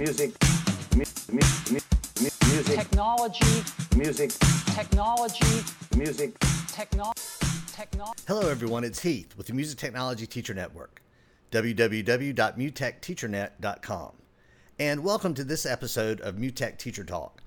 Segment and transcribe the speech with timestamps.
[0.00, 0.32] music,
[0.96, 1.40] mu- mu-
[1.72, 1.78] mu-
[2.22, 3.62] mu- music, technology,
[3.94, 4.30] music,
[4.74, 5.62] technology,
[5.94, 6.32] music.
[6.68, 7.12] techno,
[7.70, 8.10] techno.
[8.26, 8.82] Hello, everyone.
[8.82, 11.02] It's Heath with the Music Technology Teacher Network,
[11.52, 14.12] www.mutechteachernet.com.
[14.78, 17.42] And welcome to this episode of MuTech Teacher Talk.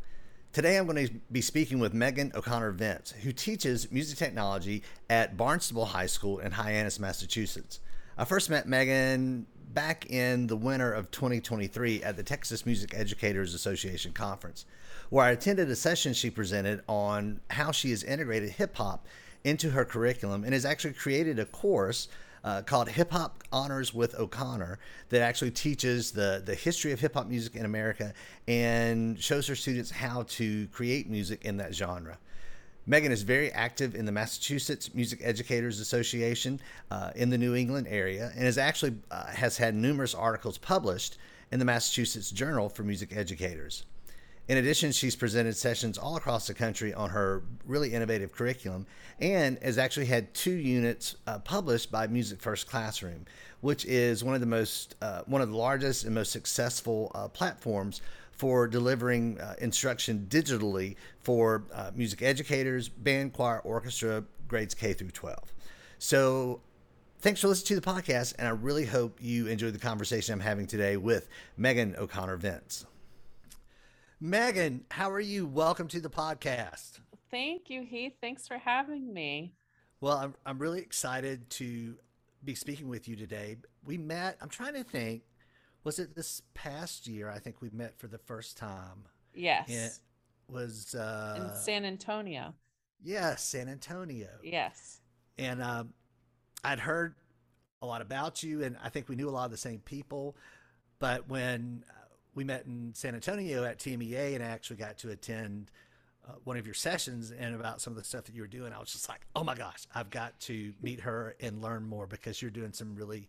[0.51, 5.37] Today I'm going to be speaking with Meaghan O'Connor Vince, who teaches music technology at
[5.37, 7.79] Barnstable High School in Hyannis, Massachusetts.
[8.15, 13.53] I first met Meaghan back in the winter of 2023 at the Texas Music Educators
[13.53, 14.65] Association conference,
[15.09, 19.07] where I attended a session she presented on how she has integrated hip hop
[19.43, 22.07] into her curriculum and has actually created a course
[22.43, 27.13] uh, called Hip Hop Honors with O'Connor that actually teaches the, the history of hip
[27.13, 28.13] hop music in America
[28.47, 32.17] and shows her students how to create music in that genre.
[32.87, 36.59] Meaghan is very active in the Massachusetts Music Educators Association
[36.91, 41.17] uh, in the New England area and has actually uh, has had numerous articles published
[41.51, 43.85] in the Massachusetts Journal for Music Educators.
[44.49, 48.85] In addition, she's presented sessions all across the country on her really innovative curriculum
[49.21, 53.25] and has actually had two units uh, published by MusicFirst Classroom,
[53.61, 57.29] which is one of the most, uh, one of the largest and most successful uh,
[57.29, 58.01] platforms
[58.43, 65.11] for delivering uh, instruction digitally for uh, music educators, band, choir, orchestra, grades K through
[65.11, 65.53] 12.
[65.97, 66.59] So
[67.19, 70.41] thanks for listening to the podcast, and I really hope you enjoyed the conversation I'm
[70.41, 72.85] having today with Meaghan O'Connor Vince.
[74.21, 75.45] Meaghan, how are you?
[75.45, 76.99] Welcome to the podcast.
[77.31, 78.15] Thank you, Heath.
[78.19, 79.53] Thanks for having me.
[80.01, 81.95] Well, I'm, I'm really excited to
[82.43, 83.55] be speaking with you today.
[83.85, 85.21] We met, I'm trying to think,
[85.83, 87.29] was it this past year?
[87.29, 89.05] I think we met for the first time.
[89.33, 89.69] Yes.
[89.69, 89.99] It
[90.51, 92.53] was, uh, in San Antonio.
[93.03, 94.29] yeah, San Antonio.
[94.43, 95.01] Yes.
[95.37, 95.93] And um,
[96.63, 97.15] I'd heard
[97.81, 100.35] a lot about you, and I think we knew a lot of the same people.
[100.99, 101.93] But when uh,
[102.33, 105.69] we met in San Antonio at TMEA and I actually got to attend
[106.25, 108.71] uh, one of your sessions and about some of the stuff that you were doing,
[108.71, 112.07] I was just like, oh my gosh, I've got to meet her and learn more
[112.07, 113.27] because you're doing some really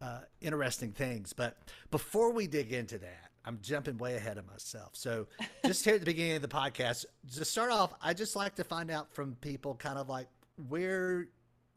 [0.00, 1.32] uh, interesting things.
[1.32, 1.56] But
[1.90, 4.90] before we dig into that, I'm jumping way ahead of myself.
[4.94, 5.26] So,
[5.64, 7.04] just here at the beginning of the podcast,
[7.36, 10.26] to start off, I just like to find out from people kind of like
[10.68, 11.28] where,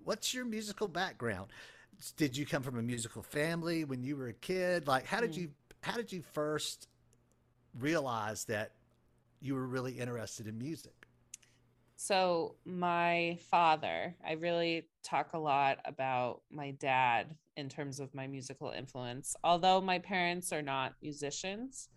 [0.04, 1.52] what's your musical background?
[2.18, 4.88] Did you come from a musical family when you were a kid?
[4.88, 5.38] Like, how did Mm.
[5.38, 6.88] you, how did you first
[7.80, 8.72] realize that
[9.42, 10.99] you were really interested in music?
[12.02, 18.26] So, my father, I really talk a lot about my dad in terms of my
[18.26, 19.36] musical influence.
[19.44, 21.90] Although my parents are not musicians,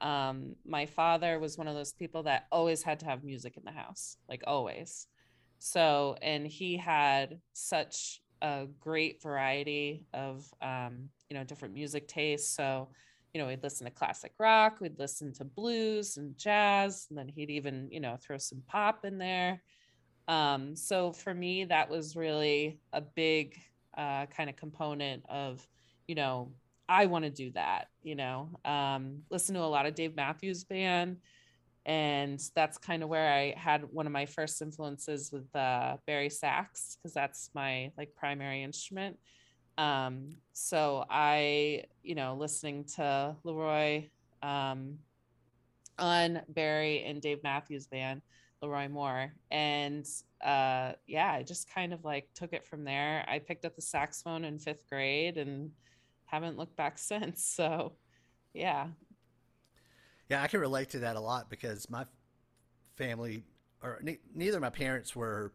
[0.00, 3.62] um, my father was one of those people that always had to have music in
[3.64, 5.06] the house, like always.
[5.60, 12.56] So, and he had such a great variety of, um, you know, different music tastes.
[12.56, 12.88] So,
[13.34, 17.28] you know, we'd listen to classic rock, we'd listen to blues and jazz, and then
[17.28, 19.60] he'd even, you know, throw some pop in there.
[20.28, 23.60] Um, so for me, that was really a big
[23.98, 25.66] uh, kind of component of,
[26.06, 26.52] you know,
[26.88, 30.62] I want to do that, you know, um, listen to a lot of Dave Matthews
[30.62, 31.16] Band.
[31.86, 36.30] And that's kind of where I had one of my first influences with uh, bari
[36.30, 39.18] sax, because that's my like primary instrument
[39.78, 44.08] um so i you know listening to leroi
[44.42, 44.98] um
[45.98, 48.22] on bari and dave matthews band
[48.62, 50.06] leroi moore and
[50.44, 53.24] uh yeah i just kind of like took it from there.
[53.28, 55.70] I picked up the saxophone in fifth grade and
[56.26, 57.94] haven't looked back since so
[58.52, 58.86] yeah.
[60.30, 62.06] Yeah, I can relate to that a lot because my
[62.96, 63.44] family,
[63.82, 65.52] or ne- neither of my parents were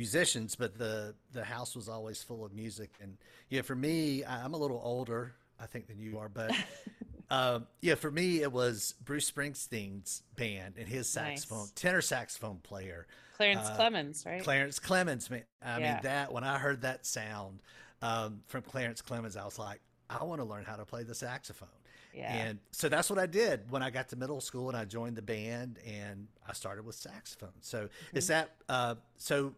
[0.00, 2.90] musicians, but the the house was always full of music.
[3.02, 3.16] And
[3.50, 6.56] yeah, for me, I'm a little older, I think, than you are, but
[7.30, 11.74] um, yeah, for me, it was Bruce Springsteen's band and his saxophone, Nice.
[11.74, 15.30] tenor saxophone player, clarence Uh, clemons right Clarence Clemons.
[15.30, 15.80] Man, I Yeah.
[15.80, 17.62] mean that when I heard that sound
[18.02, 21.14] um, from Clarence Clemons, I was like, I want to learn how to play the
[21.14, 21.68] saxophone.
[22.12, 24.84] yeah And so that's what I did when I got to middle school and I
[24.84, 27.50] joined the band and I started with saxophone.
[27.60, 28.28] So is Mm-hmm.
[28.28, 29.54] that uh, so?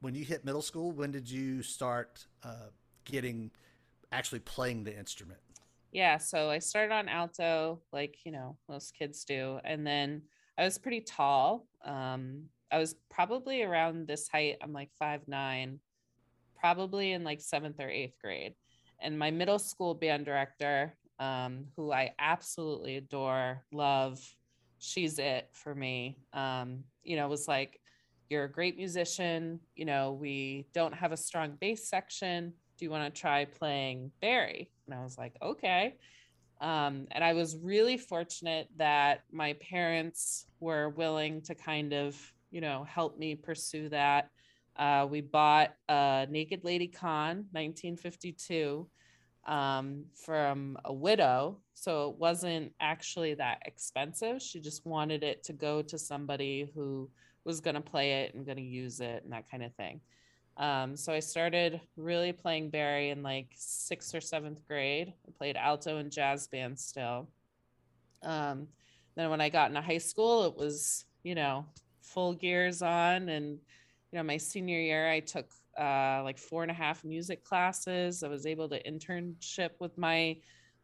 [0.00, 2.70] When you hit middle school, when did you start uh,
[3.04, 3.50] getting
[4.12, 5.40] actually playing the instrument?
[5.92, 10.22] yeah so i started on alto like you know most kids do and then
[10.58, 11.66] i was pretty tall.
[11.84, 15.80] Um i was probably around this height i'm like five nine
[16.58, 18.54] probably in like seventh or eighth grade.
[19.00, 24.18] And my middle school band director um who i absolutely adore love
[24.78, 26.18] she's it for me.
[26.32, 27.80] Um you know was like
[28.28, 32.90] you're a great musician you know we don't have a strong bass section do you
[32.90, 35.96] want to try playing bari and i was like okay
[36.60, 42.16] Um, and I was really fortunate that my parents were willing to kind of,
[42.50, 44.30] you know, help me pursue that.
[44.76, 48.88] Uh, we bought a Naked Lady Conn 1952
[49.46, 51.60] um, from a widow.
[51.74, 54.40] So it wasn't actually that expensive.
[54.40, 57.10] She just wanted it to go to somebody who
[57.46, 60.00] was going to play it and going to use it and that kind of thing.
[60.58, 65.12] Um, so I started really playing Bari in like sixth or seventh grade.
[65.26, 67.28] I played alto and jazz band still.
[68.22, 68.68] Um,
[69.14, 71.66] then when I got into high school, it was, you know,
[72.00, 73.28] full gears on.
[73.28, 73.58] And,
[74.10, 75.46] you know, my senior year, I took
[75.78, 78.22] uh, like four and a half music classes.
[78.22, 80.38] I was able to internship with my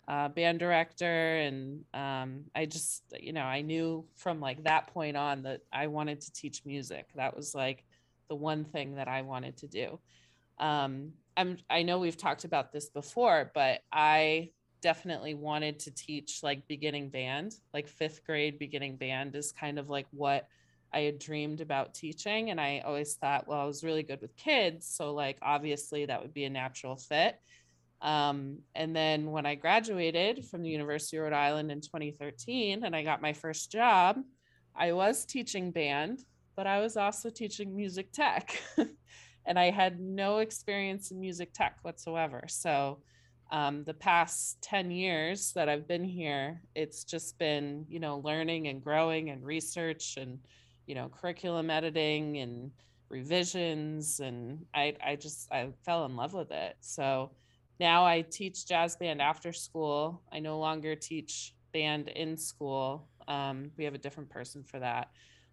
[0.08, 1.36] uh, band director.
[1.36, 5.86] And um, I just, you know, I knew from like that point on that I
[5.86, 7.08] wanted to teach music.
[7.14, 7.84] That was like
[8.28, 9.98] the one thing that I wanted to do.
[10.58, 14.50] Um, I'm, I know we've talked about this before, but I
[14.82, 19.88] definitely wanted to teach like beginning band, like fifth grade beginning band is kind of
[19.88, 20.48] like what
[20.92, 22.50] I had dreamed about teaching.
[22.50, 24.86] And I always thought, well, I was really good with kids.
[24.86, 27.40] So, like, obviously, that would be a natural fit.
[28.02, 32.94] Um, and then when I graduated from the University of Rhode Island in 2013 and
[32.94, 34.18] I got my first job,
[34.74, 36.24] I was teaching band,
[36.56, 38.60] but I was also teaching music tech.
[39.46, 42.44] and I had no experience in music tech whatsoever.
[42.48, 42.98] So,
[43.50, 48.68] um, the past 10 years that I've been here, it's just been, you know, learning
[48.68, 50.38] and growing and research and
[50.86, 52.70] you know curriculum editing and
[53.08, 57.30] revisions and i i just i fell in love with it so
[57.82, 63.70] now i teach jazz band after school i no longer teach band in school um,
[63.76, 65.10] we have a different person for that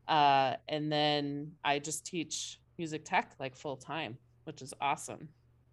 [0.08, 5.28] uh, and then i just teach music tech like full time which is awesome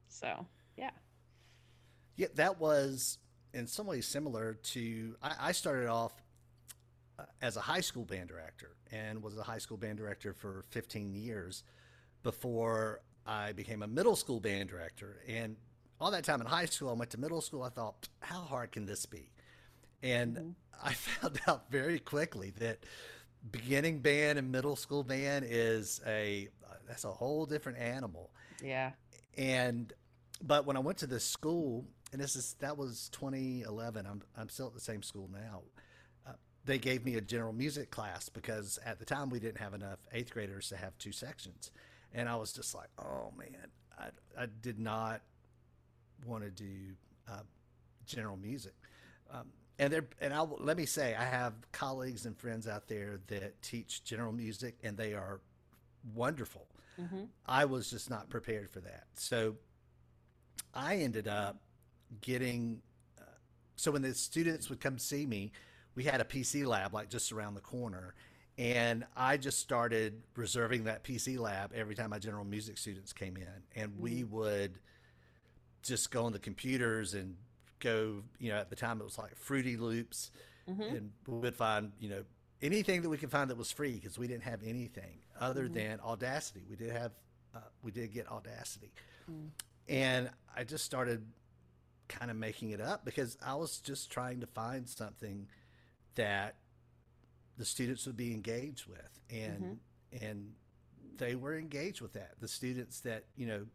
[0.08, 0.90] so yeah
[2.16, 3.18] Yeah, that was
[3.54, 5.16] in some ways similar to.
[5.22, 6.12] I, I started off
[7.18, 10.64] uh, as a high school band director and was a high school band director for
[10.70, 11.64] 15 years
[12.22, 15.22] before I became a middle school band director.
[15.28, 15.56] And
[16.00, 17.62] all that time in high school, I went to middle school.
[17.62, 19.30] I thought, how hard can this be?
[20.02, 22.80] And I found out very quickly that
[23.50, 26.48] beginning band and middle school band is a
[26.86, 28.30] that's a whole different animal.
[28.62, 28.92] yeah
[29.36, 29.92] And
[30.42, 34.06] but when I went to this school, and this is that was 2011.
[34.06, 35.62] I'm I'm still at the same school now.
[36.26, 36.32] Uh,
[36.64, 39.98] they gave me a general music class because at the time we didn't have enough
[40.12, 41.70] eighth graders to have two sections,
[42.12, 45.22] and I was just like, oh man, I I did not
[46.24, 46.94] want to do
[47.28, 47.42] uh,
[48.06, 48.74] general music.
[49.30, 49.46] Um,
[49.78, 53.60] and there, and I let me say, I have colleagues and friends out there that
[53.62, 55.40] teach general music, and they are
[56.14, 56.66] wonderful.
[56.98, 59.04] hmm I was just not prepared for that.
[59.14, 59.56] So
[60.74, 61.60] I ended up
[62.20, 62.80] getting.
[63.18, 63.24] Uh,
[63.76, 65.52] so when the students would come see me,
[65.94, 68.14] we had a PC lab like just around the corner,
[68.56, 73.36] and I just started reserving that PC lab every time my general music students came
[73.36, 73.48] in,
[73.82, 74.78] and we would
[75.86, 77.36] just go on the computers and
[77.80, 78.22] go.
[78.38, 80.30] You know, at the time it was like Fruity Loops,
[80.66, 82.24] hmm and we would find you know
[82.62, 86.00] anything that we could find that was free because we didn't have anything other than
[86.00, 86.64] Audacity.
[86.68, 87.12] We did have
[87.54, 88.92] uh, we did get Audacity,
[89.88, 91.26] and I just started
[92.08, 95.48] kind of making it up because I was just trying to find something
[96.14, 96.56] that
[97.58, 99.78] the students would be engaged with, and
[100.22, 100.52] and
[101.18, 102.32] they were engaged with that.
[102.40, 103.66] The students that you know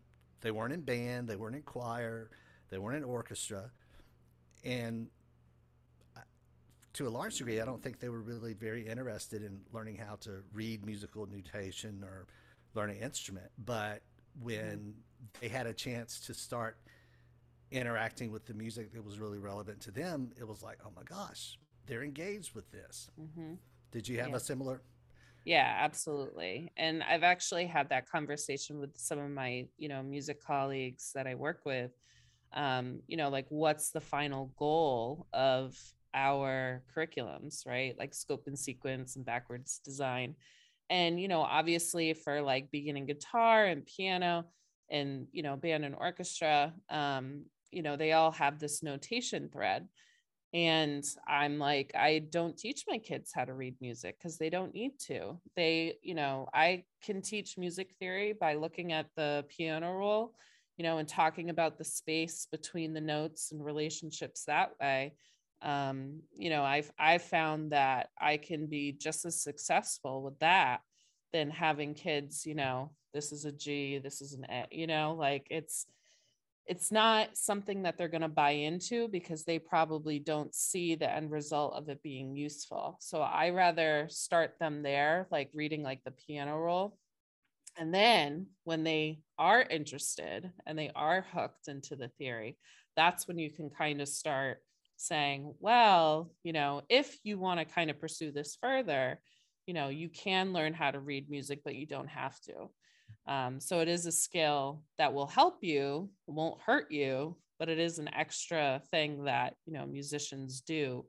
[0.41, 2.29] they weren't in band, they weren't in choir,
[2.69, 3.71] they weren't in orchestra,
[4.63, 5.07] and
[6.93, 10.15] to a large degree, I don't think they were really very interested in learning how
[10.21, 12.27] to read musical notation or
[12.73, 13.49] learn an instrument.
[13.65, 14.01] But
[14.41, 14.93] when
[15.39, 16.77] they had a chance to start
[17.71, 21.03] interacting with the music that was really relevant to them, it was like, oh my
[21.03, 23.09] gosh, they're engaged with this.
[23.15, 23.53] hmm
[23.91, 24.35] Did you have Yeah.
[24.35, 24.81] a similar?
[25.43, 26.71] Yeah, absolutely.
[26.77, 31.25] And I've actually had that conversation with some of my, you know, music colleagues that
[31.25, 31.91] I work with.
[32.53, 35.75] Um, you know, like what's the final goal of
[36.13, 37.97] our curriculums, right?
[37.97, 40.35] Like scope and sequence and backwards design.
[40.89, 44.45] And, you know, obviously for like beginning guitar and piano
[44.89, 49.87] and, you know, band and orchestra, um, you know, they all have this notation thread
[50.53, 54.73] and i'm like i don't teach my kids how to read music because they don't
[54.73, 55.39] need to.
[55.55, 60.33] They you know i can teach music theory by looking at the piano roll
[60.77, 65.13] you know and talking about the space between the notes and relationships that way.
[65.61, 70.81] Um you know i've i've found that i can be just as successful with that
[71.31, 75.15] than having kids you know this is a g this is an a you know
[75.17, 75.85] like it's
[76.65, 81.11] it's not something that they're going to buy into because they probably don't see the
[81.11, 82.97] end result of it being useful.
[83.01, 86.97] So I rather start them there, like reading like the piano roll.
[87.77, 92.57] And then when they are interested and they are hooked into the theory,
[92.95, 94.59] that's when you can kind of start
[94.97, 99.19] saying, well, you know, if you want to kind of pursue this further,
[99.65, 102.69] you know, you can learn how to read music, but you don't have to.
[103.27, 107.79] Um, so it is a skill that will help you, won't hurt you, but it
[107.79, 111.05] is an extra thing that, you know, musicians do,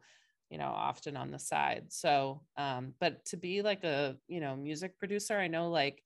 [0.50, 1.84] you know, often on the side.
[1.88, 6.02] So, um, but to be like a, you know, music producer, I know like,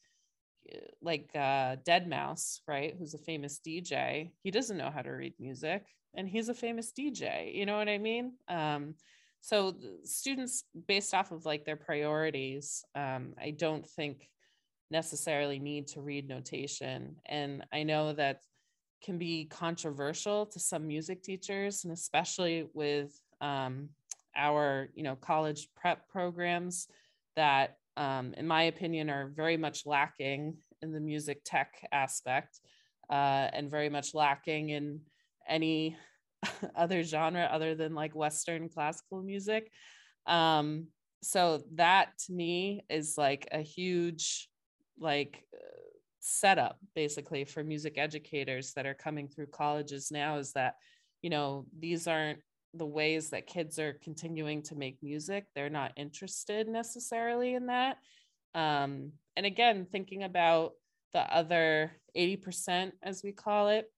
[0.72, 2.94] eh, like uh, Deadmau5, right?
[2.96, 4.30] Who's a famous DJ.
[4.42, 5.84] He doesn't know how to read music
[6.14, 7.52] and he's a famous DJ.
[7.54, 8.32] You know what I mean?
[8.48, 8.94] Um,
[9.40, 14.28] so students based off of like their priorities, um, I don't think
[14.90, 17.16] necessarily need to read notation.
[17.26, 18.40] And I know that
[19.02, 23.88] can be controversial to some music teachers, and especially with um,
[24.36, 26.88] our, you know, college prep programs
[27.34, 32.60] that, um, in my opinion, are very much lacking in the music tech aspect
[33.10, 35.00] uh, and very much lacking in
[35.48, 35.96] any
[36.76, 39.70] other genre other than like Western classical music.
[40.26, 40.88] Um,
[41.22, 44.48] so that to me is like a huge
[44.98, 45.58] like uh,
[46.20, 50.74] setup basically for music educators that are coming through colleges now is that
[51.22, 52.40] you know these aren't
[52.74, 55.46] the ways that kids are continuing to make music.
[55.54, 57.96] They're not interested necessarily in that.
[58.54, 60.72] Um, and again thinking about
[61.12, 63.90] the other 80% as we call it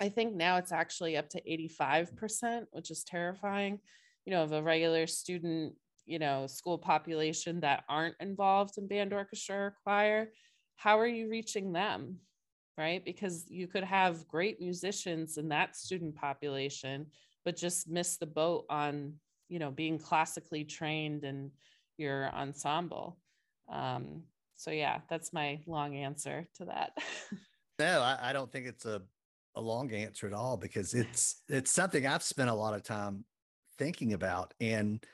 [0.00, 1.42] i think now it's actually up to
[1.80, 3.78] 85% which is terrifying
[4.24, 5.74] you know of a regular student
[6.08, 10.30] you know school population that aren't involved in band orchestra or choir
[10.76, 12.18] how are you reaching them
[12.78, 13.04] right?
[13.04, 17.06] Because you could have great musicians in that student population
[17.44, 19.14] but just miss the boat on
[19.48, 21.50] you know being classically trained in
[21.96, 23.18] your ensemble.
[23.70, 24.22] Um,
[24.56, 26.92] so yeah that's my long answer to that.
[27.80, 29.00] No I, I don't think it's a,
[29.54, 33.24] a long answer at all because it's it's something i've spent a lot of time
[33.78, 34.52] thinking about.
[34.60, 35.04] And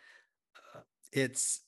[1.14, 1.62] it's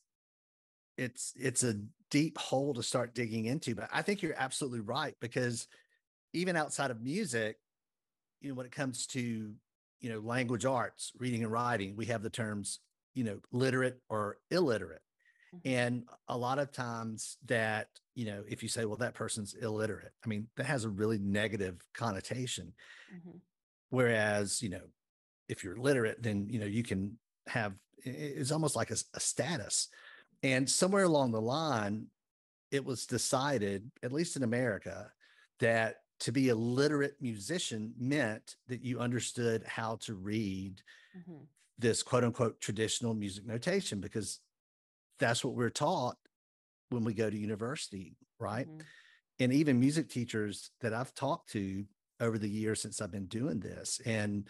[0.99, 1.77] it's it's a
[2.11, 5.67] deep hole to start digging into but i think you're absolutely right because
[6.35, 7.57] even outside of music
[8.41, 9.53] you know when it comes to
[10.01, 12.81] you know language arts reading and writing we have the terms
[13.15, 15.03] you know literate or illiterate
[15.55, 15.69] mm-hmm.
[15.69, 20.13] and a lot of times that you know if you say well that person's illiterate
[20.25, 22.73] i mean that has a really negative connotation
[23.15, 23.39] mm-hmm.
[23.91, 24.83] whereas you know
[25.49, 27.75] if you're literate then you know you can have
[28.07, 29.89] it's almost like a, a status.
[30.43, 32.07] And somewhere along the line,
[32.71, 35.11] it was decided, at least in America,
[35.61, 40.81] that to be a literate musician meant that you understood how to read
[41.17, 41.43] mm-hmm.
[41.79, 44.41] this quote unquote traditional music notation because
[45.19, 46.17] that's what we're taught
[46.91, 48.69] when we go to university, right?
[48.69, 48.81] Mm-hmm.
[49.41, 51.85] And even music teachers that I've talked to
[52.21, 54.49] over the years since I've been doing this, and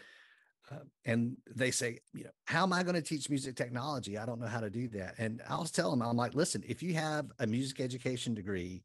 [0.71, 4.19] uh, and they say, you know, how am I going to teach music technology?
[4.19, 5.15] I don't know how to do that.
[5.19, 8.83] And I'll tell them, I'm like, listen, if you have a music education degree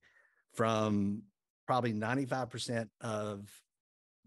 [0.54, 1.24] from
[1.66, 3.50] probably 95% of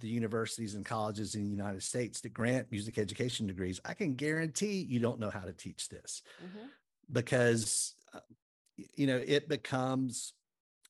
[0.00, 4.14] the universities and colleges in the United States that grant music education degrees, I can
[4.14, 6.66] guarantee you don't know how to teach this mm-hmm.
[7.12, 8.20] because, uh,
[8.96, 10.32] you know, it becomes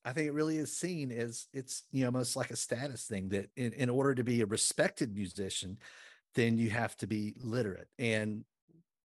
[0.06, 3.30] I think it really is seen as it's you know almost like a status thing
[3.30, 5.78] that in, in order to be a respected musician,
[6.34, 7.88] then you have to be literate.
[7.98, 8.44] And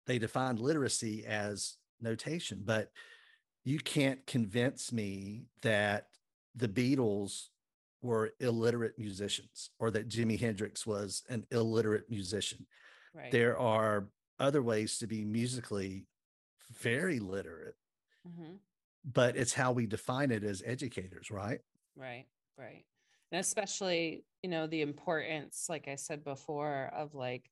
[0.07, 2.91] they defined literacy as notation, but
[3.65, 6.09] you can't convince me that
[6.55, 7.47] the Beatles
[8.03, 12.67] were illiterate musicians or that Jimi Hendrix was an illiterate musician.
[13.13, 13.33] Right.
[13.33, 14.07] There are
[14.39, 16.07] other ways to be musically
[16.79, 17.75] very literate,
[18.29, 18.57] mm-hmm.
[19.13, 21.61] but it's how we define it as educators, right?
[21.97, 22.85] Right, right
[23.33, 27.51] and especially you know the importance like i said before of like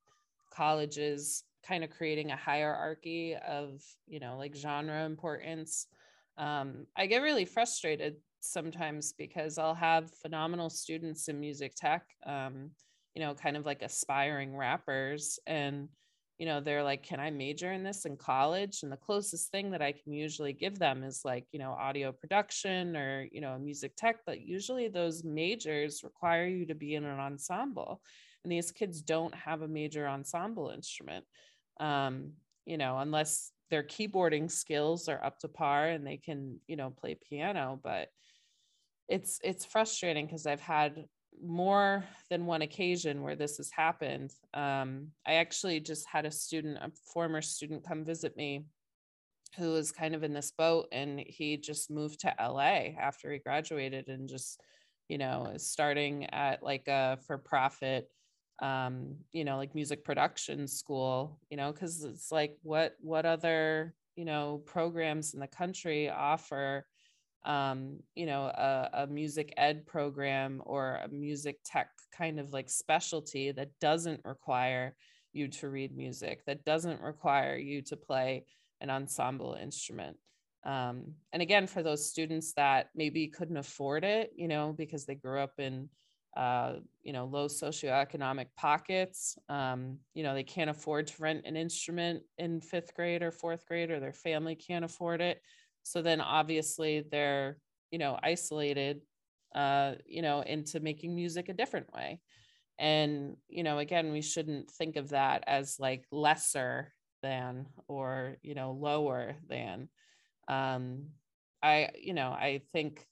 [0.53, 5.87] colleges kind of creating a hierarchy of you know like genre importance.
[6.37, 12.71] Um, i get really frustrated sometimes because i'll have phenomenal students in music tech um,
[13.15, 15.39] you know kind of like aspiring rappers.
[15.47, 15.89] And
[16.39, 18.83] you know they're like can i major in this in college?
[18.83, 22.13] And the closest thing that i can usually give them is like you know audio
[22.13, 27.05] production or you know music tech but usually those majors require you to be in
[27.05, 28.03] an ensemble
[28.43, 31.25] and these kids don't have a major ensemble instrument
[31.81, 32.33] um,
[32.67, 36.91] you know unless their keyboarding skills are up to par and they can you know
[36.91, 38.09] play piano but
[39.09, 41.05] it's it's frustrating because i've had
[41.43, 44.33] more than one occasion where this has happened.
[44.53, 48.65] Um, I actually just had a student, a former student, come visit me
[49.57, 53.39] who was kind of in this boat and he just moved to LA after he
[53.39, 54.61] graduated and just,
[55.09, 58.09] you know, is starting at like a for profit
[58.63, 63.95] um you know like music production school you know because it's like what what other
[64.15, 66.87] you know programs in the country offer
[67.45, 72.71] um, you know, a, a, music ed program or a music tech kind of like
[72.71, 74.97] specialty that doesn't require
[75.33, 78.47] you to read music, that doesn't require you to play
[78.81, 80.17] an ensemble instrument.
[80.65, 85.15] Um, and again, for those students that maybe couldn't afford it, you know, because they
[85.15, 85.91] grew up in,
[86.37, 91.57] uh, you know, low socioeconomic pockets, um, you know, they can't afford to rent an
[91.57, 95.43] instrument in fifth grade or fourth grade, or their family can't afford it
[95.85, 97.59] so then obviously they're,
[97.91, 99.03] you know, isolated,
[99.55, 102.21] uh, you know, into making music a different way.
[102.79, 108.55] And, you know, again, we shouldn't think of that as like lesser than or, you
[108.55, 109.89] know, lower than.
[110.49, 111.11] Um,
[111.63, 113.07] I, you know, I think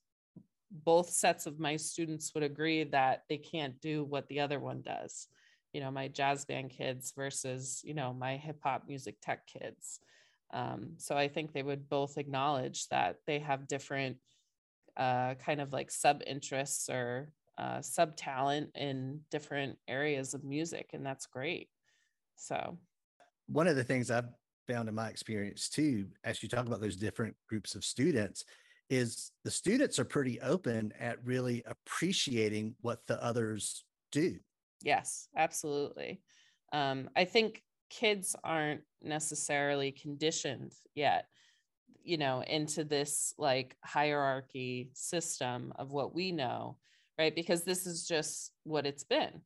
[0.70, 4.82] both sets of my students would agree that they can't do what the other one
[4.82, 5.28] does
[5.72, 10.00] you know my jazz band kids versus you know my hip hop music tech kids
[10.52, 14.18] um, so I think they would both acknowledge that they have different
[14.96, 20.90] uh, kind of like sub interests or uh, sub talent in different areas of music,
[20.92, 21.68] and that's great.
[22.36, 22.78] So,
[23.46, 24.28] one of the things I've
[24.68, 28.44] found in my experience too, as you talk about those different groups of students,
[28.90, 34.38] is the students are pretty open at really appreciating what the others do.
[34.82, 36.20] Yes, absolutely.
[36.72, 37.62] Um, I think
[38.00, 41.26] kids aren't necessarily conditioned yet
[42.02, 46.76] you know into this like hierarchy system of what we know
[47.18, 47.34] right?
[47.34, 49.40] Because this is just what it's been.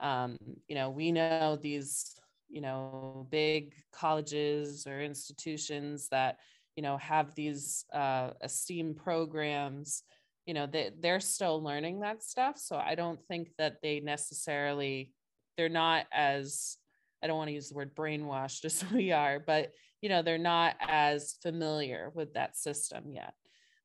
[0.00, 0.36] Um
[0.68, 2.14] you know we know these
[2.48, 6.38] you know big colleges or institutions that
[6.76, 10.02] you know have these uh esteem programs
[10.46, 12.58] you know they, they're still learning that stuff.
[12.58, 15.12] So i don't think that they necessarily
[15.56, 16.76] they're not as
[17.24, 20.36] I don't want to use the word brainwashed as we are, but you know, they're
[20.36, 23.32] not as familiar with that system yet.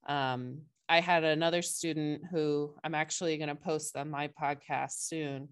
[0.08, 5.50] Um, I had another student who I'm actually going to post on my podcast soon.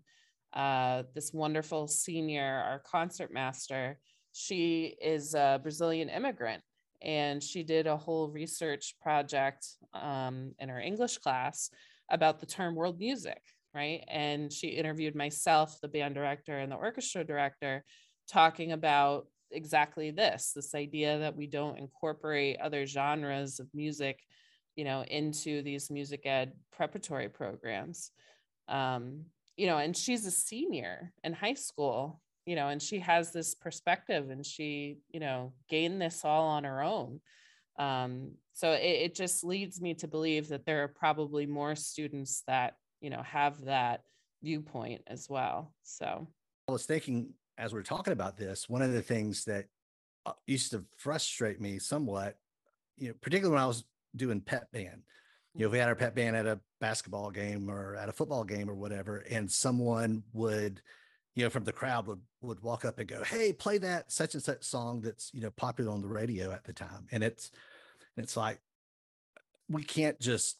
[0.52, 4.00] Uh, this wonderful senior, our concert master.
[4.34, 6.64] She is a Brazilian immigrant
[7.02, 11.70] and she did a whole research project um, in her English class
[12.10, 13.42] about the term world music
[13.78, 14.04] right?
[14.08, 17.86] And she interviewed myself, the band director, and the orchestra director,
[18.28, 24.20] talking about exactly this this idea that we don't incorporate other genres of music
[24.76, 28.12] you know into these music ed preparatory programs
[28.68, 29.24] um
[29.56, 33.56] you know and she's a senior in high school you know and she has this
[33.56, 37.22] perspective and she you know gained this all on her own
[37.80, 42.44] um so it, it just leads me to believe that there are probably more students
[42.48, 44.04] that you know have that
[44.44, 45.74] viewpoint as well.
[45.84, 46.28] So
[46.70, 49.66] i was thinking as we're talking about this one of the things that
[50.26, 52.38] uh, used to frustrate me somewhat
[52.98, 55.04] you know particularly when i was doing pep band.
[55.54, 58.14] You know if we had our pep band at a basketball game or at a
[58.14, 60.82] football game or whatever and someone would
[61.36, 64.34] you know from the crowd would would walk up and go hey play that such
[64.34, 67.08] and such song that's you know popular on the radio at the time.
[67.12, 67.52] And it's
[68.18, 68.60] it's like
[69.70, 70.58] we can't just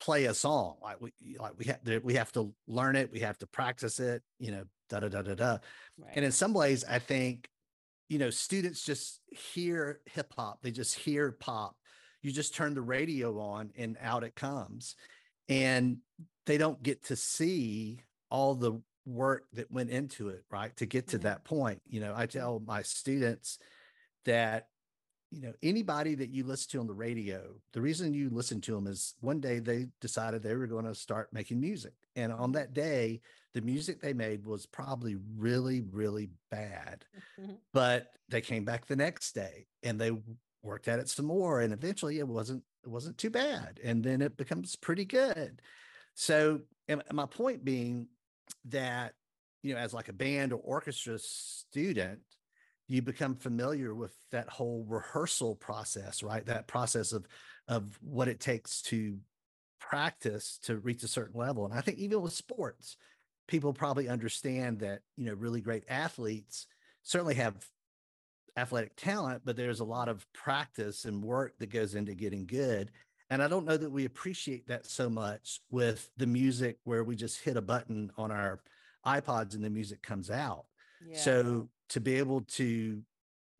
[0.00, 3.20] play a song like we like we have to we have to learn it we
[3.20, 5.58] have to practice it you know da da da da da.
[5.98, 6.12] Right.
[6.14, 7.48] and in some ways i think
[8.08, 11.76] you know students just hear hip hop they just hear pop.
[12.22, 14.96] You just turn the radio on and out it comes.
[15.48, 15.98] And
[16.46, 21.08] they don't get to see all the work that went into it right to get
[21.08, 21.24] to mm-hmm.
[21.24, 21.80] that point.
[21.86, 23.58] You know i tell my students
[24.24, 24.66] that
[25.36, 28.74] you know anybody that you listen to on the radio the reason you listen to
[28.74, 32.52] them is one day they decided they were going to start making music and on
[32.52, 33.20] that day
[33.52, 37.04] the music they made was probably really really bad
[37.38, 37.52] mm-hmm.
[37.74, 40.10] but they came back the next day and they
[40.62, 44.22] worked at it some more and eventually it wasn't it wasn't too bad and then
[44.22, 45.60] it becomes pretty good
[46.14, 48.08] so and my point being
[48.64, 49.12] that
[49.62, 52.20] you know as like a band or orchestra student
[52.88, 56.46] you become familiar with that whole rehearsal process, right?
[56.46, 57.26] That process of
[57.68, 59.18] of what it takes to
[59.80, 61.64] practice to reach a certain level.
[61.64, 62.96] And I think even with sports,
[63.48, 66.66] people probably understand that, you know, really great athletes
[67.02, 67.54] certainly have
[68.56, 72.90] athletic talent, but there's a lot of practice and work that goes into getting good.
[73.30, 77.16] And I don't know that we appreciate that so much with the music where we
[77.16, 78.60] just hit a button on our
[79.04, 80.66] iPods and the music comes out.
[81.06, 81.18] Yeah.
[81.18, 83.02] So to be able to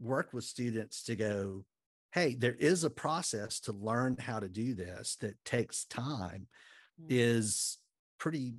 [0.01, 1.65] work with students to go,
[2.13, 6.49] hey, there is a process to learn how to do this that takes time
[7.01, 7.07] Mm.
[7.11, 7.79] is
[8.19, 8.55] pretty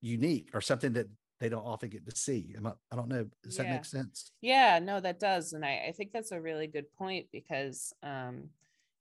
[0.00, 1.08] unique or something that
[1.40, 2.54] they don't often get to see.
[2.64, 3.26] I, I don't know.
[3.42, 4.30] Does that make sense?
[4.40, 5.54] Yeah, no, that does.
[5.54, 8.50] And I, I think that's a really good point because, um,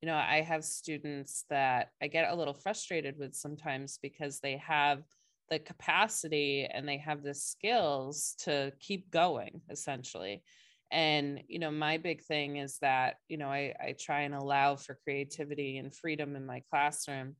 [0.02, 4.58] you know, I have students that I get a little frustrated with sometimes because they
[4.58, 5.04] have
[5.50, 10.44] the capacity and they have the skills to keep going essentially.
[10.92, 14.76] And, you know, my big thing is that, you know, I, I try and allow
[14.76, 17.36] for creativity and freedom in my classroom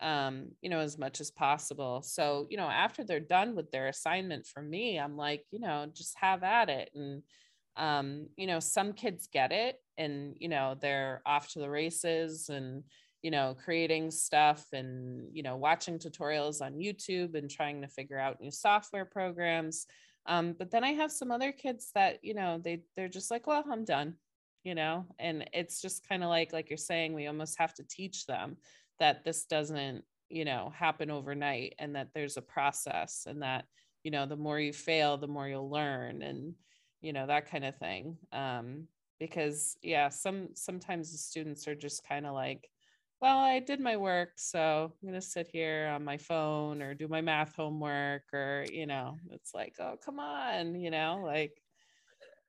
[0.00, 2.02] um, you know, as much as possible.
[2.02, 5.86] So, you know, after they're done with their assignment for me, I'm like, you know,
[5.94, 6.90] just have at it.
[6.94, 7.22] And,
[7.76, 12.48] um, you know, some kids get it and, you know, they're off to the races
[12.48, 12.84] and,
[13.24, 18.18] you know, creating stuff and, you know, watching tutorials on YouTube and trying to figure
[18.18, 19.86] out new software programs.
[20.26, 23.46] Um, but then I have some other kids that, you know, they they're just like,
[23.46, 24.16] well, I'm done,
[24.62, 27.84] you know, and it's just kind of like, like you're saying, we almost have to
[27.88, 28.58] teach them
[28.98, 33.64] that this doesn't you know happen overnight and that there's a process and that
[34.02, 36.54] you know the more you fail the more you'll learn and
[37.00, 38.88] you know that kind of thing um
[39.20, 42.68] because yeah some sometimes the students are just kind of like
[43.24, 46.92] well i did my work so i'm going to sit here on my phone or
[46.92, 51.58] do my math homework or you know it's like oh come on you know like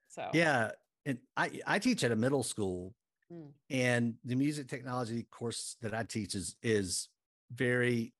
[0.10, 0.72] so Yeah.
[1.06, 2.94] And I, I teach at a middle school
[3.32, 3.50] Mm.
[3.72, 7.10] and the music technology course that I teach is, is
[7.52, 8.14] very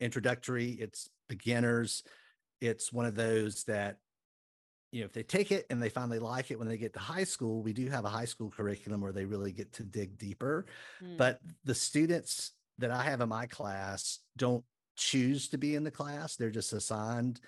[0.00, 0.70] introductory.
[0.72, 2.02] It's beginners.
[2.60, 3.98] It's one of those that,
[4.90, 6.98] you know, if they take it and they finally like it when they get to
[6.98, 10.16] high school, we do have a high school curriculum where they really get to dig
[10.18, 10.66] deeper.
[11.02, 11.18] Mm.
[11.18, 14.64] But the students that I have in my class don't
[14.96, 16.36] choose to be in the class.
[16.36, 17.40] They're just assigned.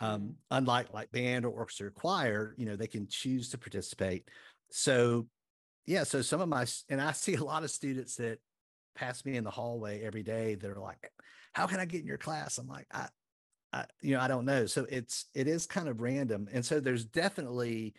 [0.00, 4.28] Um, unlike like band or orchestra or choir, you know, they can choose to participate.
[4.70, 5.28] So
[5.86, 8.38] yeah, so some of my and I see a lot of students that
[8.94, 10.56] pass me in the hallway every day.
[10.56, 11.10] They're like,
[11.52, 13.08] "How can I get in your class?" I'm like, "I,
[13.72, 16.80] I, you know, I don't know." So it's it is kind of random, and so
[16.80, 17.94] there's definitely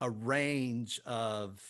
[0.00, 1.60] a range of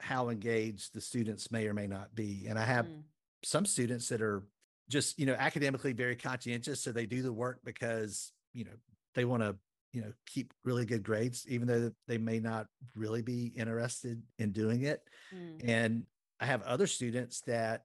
[0.00, 2.46] how engaged the students may or may not be.
[2.48, 3.02] And I have Mm.
[3.42, 4.42] some students that are
[4.88, 8.72] just you know academically very conscientious, so they do the work because you know
[9.14, 9.56] they want to
[9.92, 14.52] you know keep really good grades even though they may not really be interested in
[14.52, 15.60] doing it Mm.
[15.64, 16.06] and
[16.40, 17.84] i have other students that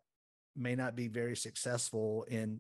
[0.56, 2.60] may not be very successful in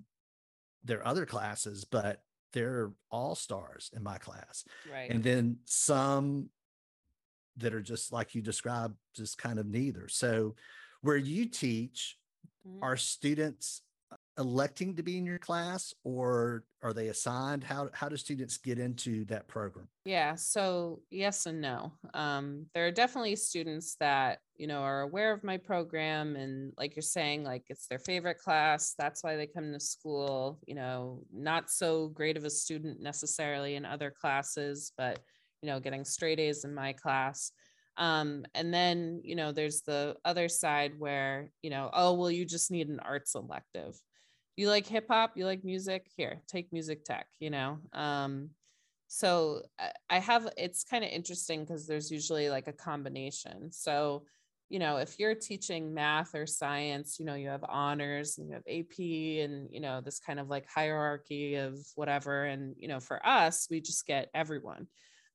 [0.83, 4.65] their other classes but they're all stars in my class.
[4.91, 5.09] Right.
[5.09, 6.49] And then some
[7.57, 10.07] that are just like you described just kind of neither.
[10.09, 10.55] So
[11.01, 12.17] where you teach
[12.67, 12.79] Mhm.
[12.81, 13.81] are students
[14.37, 18.79] electing to be in your class or are they assigned how how do students get
[18.79, 21.93] into that program Yeah, so yes and no.
[22.13, 26.95] Um, there are definitely students that you know are aware of my program, and like
[26.95, 28.95] you're saying, like it's their favorite class.
[28.97, 30.59] That's why they come to school.
[30.65, 35.19] You know, not so great of a student necessarily in other classes, but
[35.61, 37.51] you know, getting straight A's in my class.
[37.97, 42.45] Um, and then you know, there's the other side where you know, oh well, you
[42.45, 44.01] just need an arts elective.
[44.55, 46.07] You like hip hop, you like music.
[46.15, 47.27] Here, take music tech.
[47.39, 47.79] You know.
[47.93, 48.49] Um,
[49.07, 53.71] so I- I have it's kind of interesting because there's usually like a combination.
[53.71, 54.25] So,
[54.69, 58.53] you know, if you're teaching math or science, you know, you have honors and you
[58.53, 62.45] have AP and, you know, this kind of like hierarchy of whatever.
[62.45, 64.87] And, you know, for us, we just get everyone.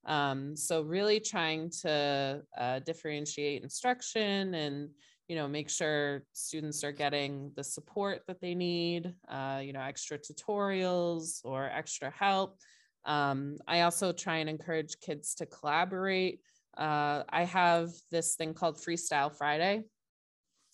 [0.06, 4.90] Um, so really trying to uh, differentiate instruction and,
[5.28, 9.80] you know, make sure students are getting the support that they need, uh, you know,
[9.80, 12.58] extra tutorials or extra help.
[13.04, 16.40] Um, I also try and encourage kids to collaborate.
[16.76, 19.84] Uh, I have this thing called Freestyle Friday,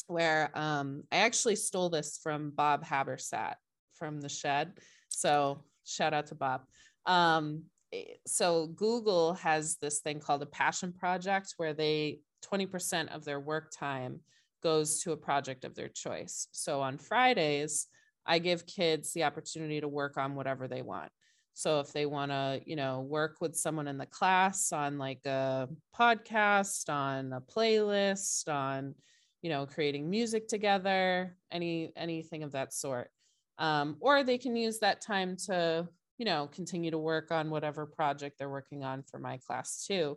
[0.06, 3.54] where um, I actually stole this from Bob Habersat
[3.94, 4.72] from the Shed.
[5.08, 6.62] So shout out to Bob.
[7.06, 13.24] Um, eh, so Google has this thing called a passion project, where they 20% of
[13.24, 14.20] their work time
[14.62, 16.48] goes to a project of their choice.
[16.52, 17.86] So on Fridays,
[18.24, 21.10] I give kids the opportunity to work on whatever they want.
[21.54, 25.24] So if they want to, you know, work with someone in the class on like
[25.26, 28.94] a podcast, on a playlist, on,
[29.42, 33.10] you know, creating music together, any anything of that sort.
[33.58, 37.84] Um, or they can use that time to, you know, continue to work on whatever
[37.84, 40.16] project they're working on for my class too.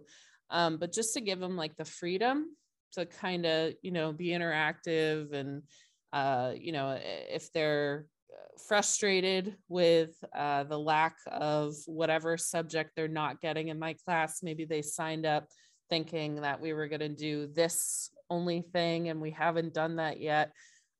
[0.49, 2.55] Um, but just to give them like the freedom
[2.95, 5.63] to kind of, you know, be interactive and
[6.13, 8.05] uh, you know, if they're
[8.67, 14.63] frustrated with uh, the lack of whatever subject they're not getting in my class, maybe
[14.63, 15.47] they signed up
[15.89, 20.19] thinking that we were going to do this only thing and we haven't done that
[20.19, 20.51] yet.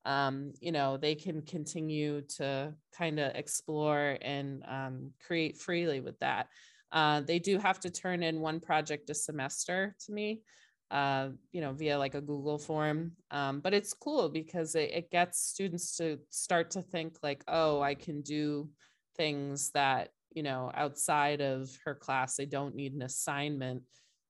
[0.03, 6.19] Um, you know, they can continue to kind of explore and um, create freely with
[6.19, 6.47] that.
[6.91, 10.41] Uh, they do have to turn in one project a semester to me
[10.91, 13.13] uh, you know, via like a Google form.
[13.31, 17.81] Um, but it's cool because it, it gets students to start to think like, oh,
[17.81, 18.69] I can do
[19.17, 23.83] things that, you know, outside of her class, they don't need an assignment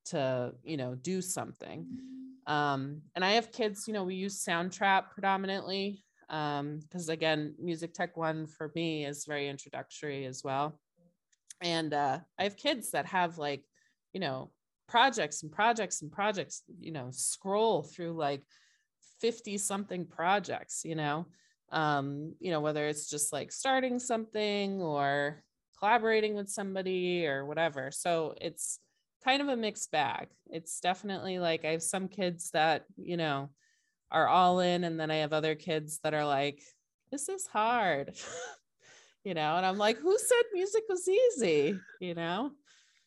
[0.06, 1.88] to, you know, do something.
[2.48, 7.94] Um, and I have kids, you know, we use Soundtrap predominantly because um, again, Music
[7.94, 10.80] Tech One for me is very introductory as well.
[11.62, 13.64] And uh, I have kids that have like,
[14.14, 14.52] you know,
[14.88, 18.42] projects and projects and projects, you know, scroll through like
[19.22, 21.28] 50 something projects, you know,
[21.72, 25.44] um, you know, whether it's just like starting something or
[25.80, 27.92] collaborating with somebody or whatever.
[27.92, 28.80] So it's
[29.24, 30.28] kind of a mixed bag.
[30.48, 33.50] It's definitely like I have some kids that, you know,
[34.12, 36.62] are all in, and then I have other kids that are like,
[37.12, 38.16] this is hard.
[39.24, 41.80] you know, and I'm like, who said music was easy?
[42.00, 42.52] You know?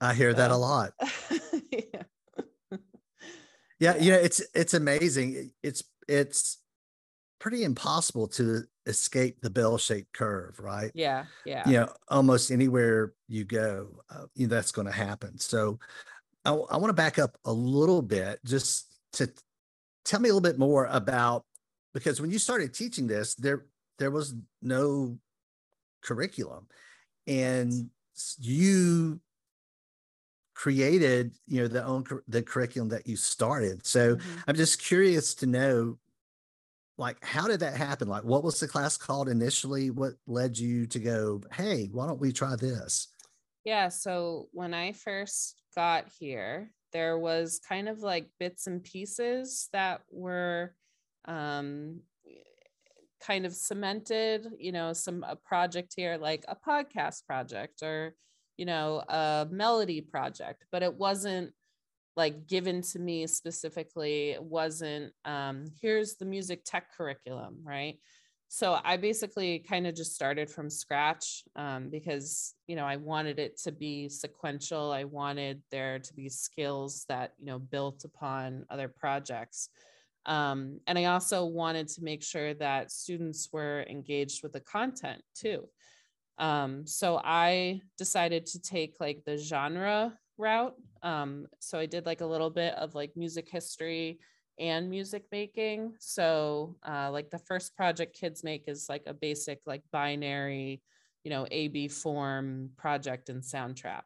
[0.00, 0.92] I hear that a lot.
[1.72, 2.02] yeah.
[3.80, 5.50] yeah, you know, it's it's amazing.
[5.62, 6.58] It's it's
[7.40, 10.90] pretty impossible to escape the bell-shaped curve, right?
[10.94, 11.68] Yeah, yeah.
[11.68, 15.38] You know, almost anywhere you go, uh, you know, that's going to happen.
[15.38, 15.78] So,
[16.44, 19.30] I, I want to back up a little bit just to
[20.04, 21.44] tell me a little bit more about
[21.92, 23.66] because when you started teaching this, there
[23.98, 25.18] there was no
[26.02, 26.66] curriculum,
[27.26, 27.90] and
[28.38, 29.20] you
[30.58, 33.86] created you know the own the curriculum that you started.
[33.86, 34.38] So mm-hmm.
[34.48, 35.98] i'm just curious to know
[36.96, 38.08] like how did that happen?
[38.08, 39.90] Like what was the class called initially?
[39.90, 43.06] What led you to go hey why don't we try this?
[43.64, 49.68] Yeah so when i first got here there was kind of like bits and pieces
[49.72, 50.74] that were
[51.26, 52.00] um
[53.20, 58.14] kind of cemented you know some a project here like a podcast project or
[58.58, 61.52] you know, a melody project, but it wasn't
[62.16, 64.30] like given to me specifically.
[64.30, 67.98] It wasn't, um, here's the music tech curriculum, right?
[68.48, 73.38] So I basically kind of just started from scratch um, because, you know, I wanted
[73.38, 74.90] it to be sequential.
[74.90, 79.68] I wanted there to be skills that, you know, built upon other projects.
[80.26, 85.22] Um, and I also wanted to make sure that students were engaged with the content
[85.34, 85.68] too.
[86.38, 90.74] Um, so I decided to take like the genre route.
[91.02, 94.20] Um, so I did like a little bit of like music history
[94.58, 95.94] and music making.
[96.00, 100.82] So uh, like the first project kids make is like a basic like binary,
[101.24, 104.02] you know, AB form project and Soundtrap.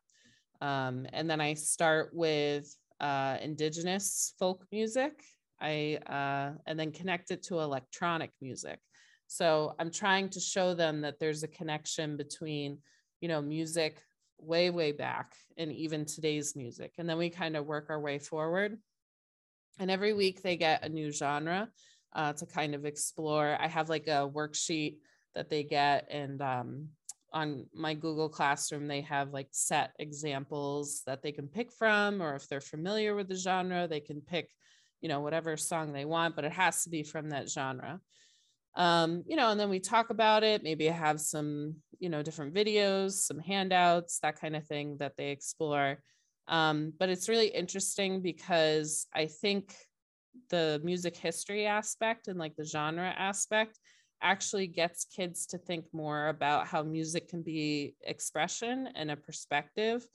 [0.61, 5.23] Um, and then I start with uh, indigenous folk music.
[5.61, 8.79] I uh, and then connect it to electronic music.
[9.33, 12.81] So I'm trying to show them that there's a connection between,
[13.23, 14.03] you know, music
[14.38, 16.92] way, way back and even today's music.
[16.99, 18.77] And then we kind of work our way forward.
[19.79, 21.71] And every week they get a new genre
[22.14, 23.57] uh, to kind of explore.
[23.59, 24.99] I have like a worksheet
[25.35, 26.88] that they get, and um,
[27.33, 32.35] on my Google Classroom, they have like set examples that they can pick from, or
[32.35, 34.51] if they're familiar with the genre, they can pick,
[35.01, 37.99] you know, whatever song they want, but it has to be from that genre
[38.74, 40.62] um, you know, and then we talk about it.
[40.62, 45.16] Maybe I have some, you know, different videos, some handouts, that kind of thing that
[45.16, 46.02] they explore.
[46.48, 49.74] Um, but it's really interesting because I think
[50.48, 53.78] the music history aspect and like the genre aspect
[54.22, 60.06] actually gets kids to think more about how music can be expression and a perspective.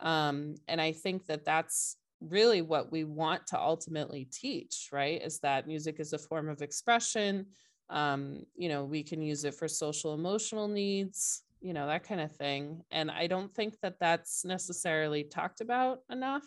[0.00, 5.20] Um, and I think that that's really what we want to ultimately teach, right?
[5.22, 7.46] Is that music is a form of expression
[7.90, 12.20] um, you know we can use it for social emotional needs you know that kind
[12.20, 16.44] of thing and i don't think that that's necessarily talked about enough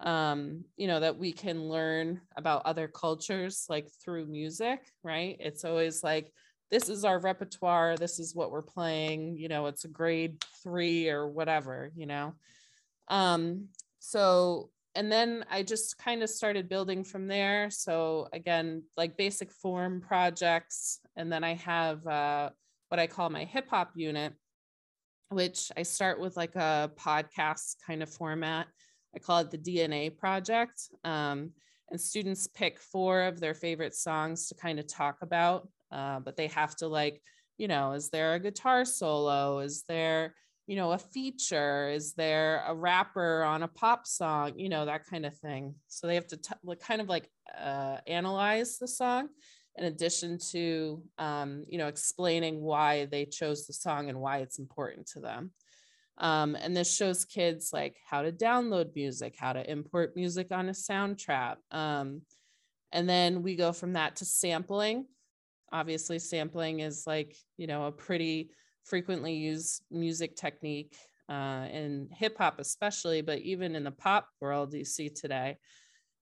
[0.00, 5.36] um, you know that we can learn about other cultures like through music right?
[5.40, 6.32] It's always like
[6.70, 11.08] this is our repertoire this is what we're playing you know it's a grade three
[11.08, 12.34] or whatever you know?
[13.08, 13.68] Um
[14.00, 17.70] so and then I just kind of started building from there.
[17.70, 22.50] So again, like basic form projects, and then I have uh,
[22.88, 24.32] what I call my hip hop unit,
[25.28, 28.66] which I start with like a podcast kind of format.
[29.14, 30.80] I call it the DNA project.
[31.04, 31.52] Um,
[31.90, 36.36] and students pick four of their favorite songs to kind of talk about uh, but
[36.36, 37.20] they have to like
[37.58, 40.34] you know is there a guitar solo is there
[40.66, 41.88] you know a feature?
[41.88, 44.52] Is there a rapper on a pop song?
[44.56, 45.74] You know that kind of thing.
[45.88, 49.28] So they have to t- kind of like uh, analyze the song
[49.76, 54.58] in addition to um, you know explaining why they chose the song and why it's
[54.58, 55.52] important to them.
[56.18, 60.70] Um, and this shows kids like how to download music how to import music on
[60.70, 62.22] a soundtrap um,
[62.92, 65.06] and then we go from that to sampling.
[65.72, 68.50] Obviously sampling is like you know a pretty
[68.86, 70.96] frequently used music technique
[71.28, 75.58] uh, in hip hop especially but even in the pop world you see today.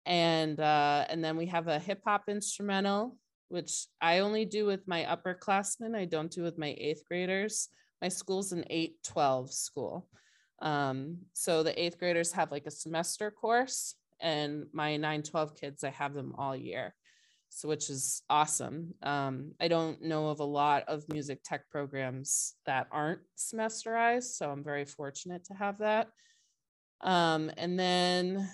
[0.04, 3.16] And uh, and then we have a hip hop instrumental
[3.48, 5.94] which i only do with my upperclassmen.
[5.94, 7.68] I don't do with my eighth graders.
[8.00, 10.08] My school's an 812 school.
[10.60, 15.90] Um, so the eighth graders have like a semester course and my 912 kids i
[15.90, 16.94] have them all year
[17.54, 18.94] so which is awesome.
[19.02, 24.50] Um, I don't know of a lot of music tech programs that aren't semesterized, so
[24.50, 26.08] I'm very fortunate to have that.
[27.02, 28.48] Um, and then,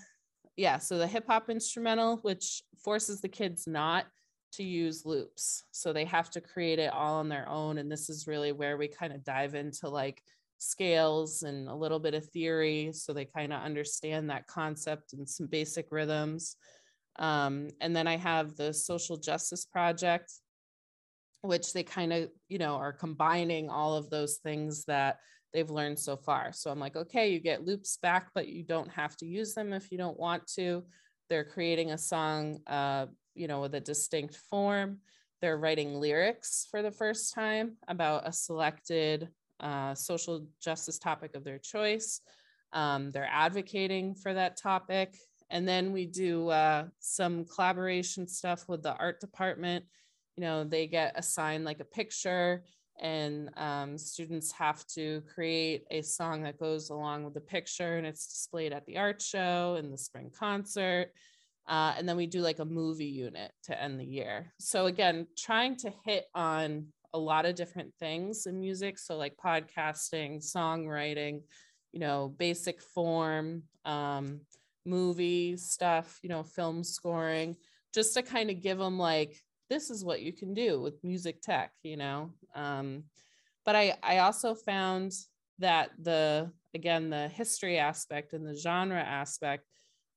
[0.56, 4.06] yeah, so the hip hop instrumental, which forces the kids not
[4.54, 7.78] to use loops, so they have to create it all on their own.
[7.78, 10.22] And this is really where we kind of dive into like
[10.58, 15.28] scales and a little bit of theory, so they kind of understand that concept and
[15.28, 16.56] some basic rhythms.
[17.18, 20.32] Um, and then I have the Social Justice Project,
[21.42, 25.18] which they kind of, you know, are combining all of those things that
[25.52, 26.52] they've learned so far.
[26.52, 29.72] So I'm like, okay, you get loops back, but you don't have to use them
[29.72, 30.84] if you don't want to.
[31.30, 34.98] They're creating a song, uh, you know, with a distinct form.
[35.40, 39.28] They're writing lyrics for the first time about a selected
[39.60, 42.20] uh, social justice topic of their choice.
[42.72, 45.16] Um, they're advocating for that topic.
[45.50, 49.84] And then we do uh, some collaboration stuff with the art department.
[50.36, 52.64] You know, they get assigned like a picture,
[53.00, 58.06] and um, students have to create a song that goes along with the picture, and
[58.06, 61.12] it's displayed at the art show and the spring concert.
[61.66, 64.52] Uh, and then we do like a movie unit to end the year.
[64.58, 68.98] So, again, trying to hit on a lot of different things in music.
[68.98, 71.42] So, like podcasting, songwriting,
[71.92, 73.64] you know, basic form.
[73.84, 74.40] Um,
[74.88, 77.56] movie stuff, you know, film scoring,
[77.94, 79.36] just to kind of give them like,
[79.70, 82.30] this is what you can do with music tech, you know.
[82.54, 83.04] Um,
[83.64, 85.12] but I, I also found
[85.58, 89.64] that the, again, the history aspect and the genre aspect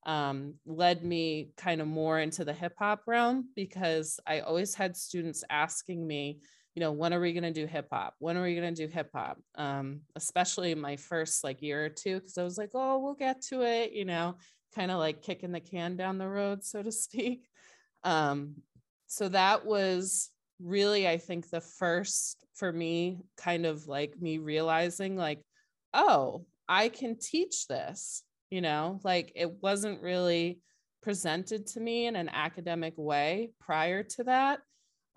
[0.06, 4.96] um, led me kind of more into the hip hop realm because I always had
[4.96, 6.40] students asking me,
[6.76, 8.16] you know, when are we going to do hip hop?
[8.20, 9.38] When are we going to do hip hop?
[9.56, 13.42] Um, especially my first like year or two, because I was like, oh, we'll get
[13.50, 14.36] to it, you know
[14.74, 17.48] kind of like kicking the can down the road, so to speak.
[18.04, 18.56] Um,
[19.08, 20.30] so that was
[20.60, 25.42] really, I think, the first for me, kind of like me realizing, like,
[25.94, 30.62] oh, I can teach this, you know, like it wasn't really
[31.02, 34.60] presented to me in an academic way prior to that.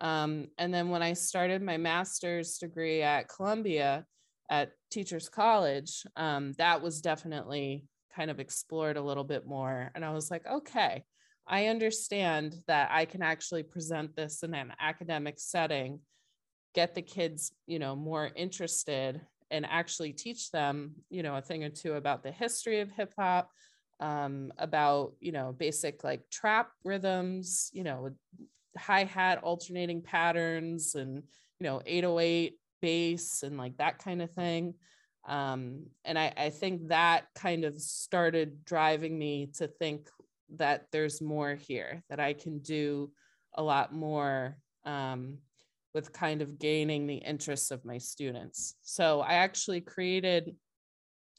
[0.01, 4.05] Um, and then when I started my master's degree at Columbia
[4.51, 9.91] at Teachers College, um, that was definitely kind of explored a little bit more.
[9.95, 11.05] And I was like, okay,
[11.47, 16.01] I understand that I can actually present this in an academic setting,
[16.75, 21.65] get the kids, you know, more interested and actually teach them, you know, a thing
[21.65, 23.51] or two about the history of hip hop,
[24.01, 28.11] um, about, you know, basic like trap rhythms, you know,
[28.77, 31.23] hi hat alternating patterns and,
[31.61, 34.75] you know, 808 bass and like that kind of thing
[35.27, 40.09] um, and I, I think that kind of started driving me to think
[40.57, 43.11] that there's more here that i can do
[43.55, 45.39] a lot more um,
[45.95, 48.75] with kind of gaining the interests of my students.
[48.83, 50.57] So i actually created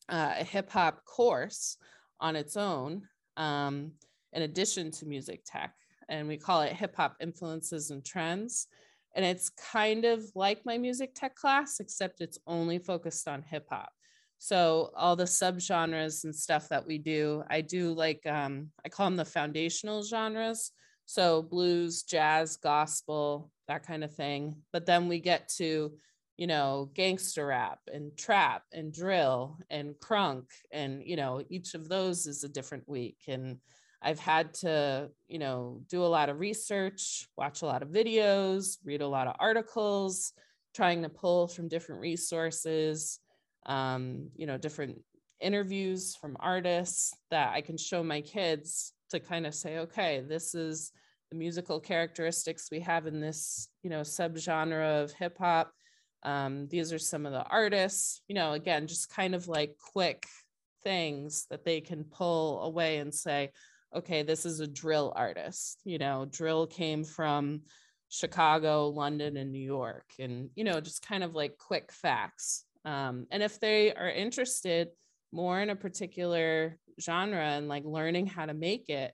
[0.10, 1.78] uh, a hip hop course
[2.20, 3.04] on its own
[3.38, 3.92] um,
[4.34, 5.74] in addition to music tech
[6.10, 8.68] and we call it hip hop influences and trends
[9.16, 13.66] and it's kind of like my music tech class except it's only focused on hip
[13.70, 13.90] hop.
[14.38, 19.08] So all the subgenres and stuff that we do i do like um, i call
[19.08, 20.72] them the foundational genres.
[21.06, 24.56] So blues jazz gospel that kind of thing.
[24.72, 25.94] But then we get to
[26.38, 31.88] you know gangster rap and trap and drill and crunk and you know each of
[31.88, 33.20] those is a different week.
[33.28, 33.60] And
[34.06, 38.78] I've had to, you know, do a lot of research, watch a lot of videos,
[38.86, 40.32] read a lot of articles,
[40.76, 43.20] trying to pull from different resources,
[43.66, 45.02] um, you know, different
[45.42, 50.54] interviews from artists that I can show my kids to kind of say, okay, this
[50.54, 50.92] is
[51.32, 55.72] the musical characteristics we have in this, you know, subgenre of hip hop.
[56.22, 60.28] Um, these are some of the artists, you know, again, just kind of like quick
[60.84, 63.50] things that they can pull away and say,
[63.96, 65.82] okay, this is a drill artist.
[65.86, 67.62] You know, drill came from
[68.10, 72.66] Chicago, London, and New York, and, you know, just kind of like quick facts.
[72.84, 74.90] Um, and if they are interested
[75.32, 79.14] more in a particular genre and like learning how to make it,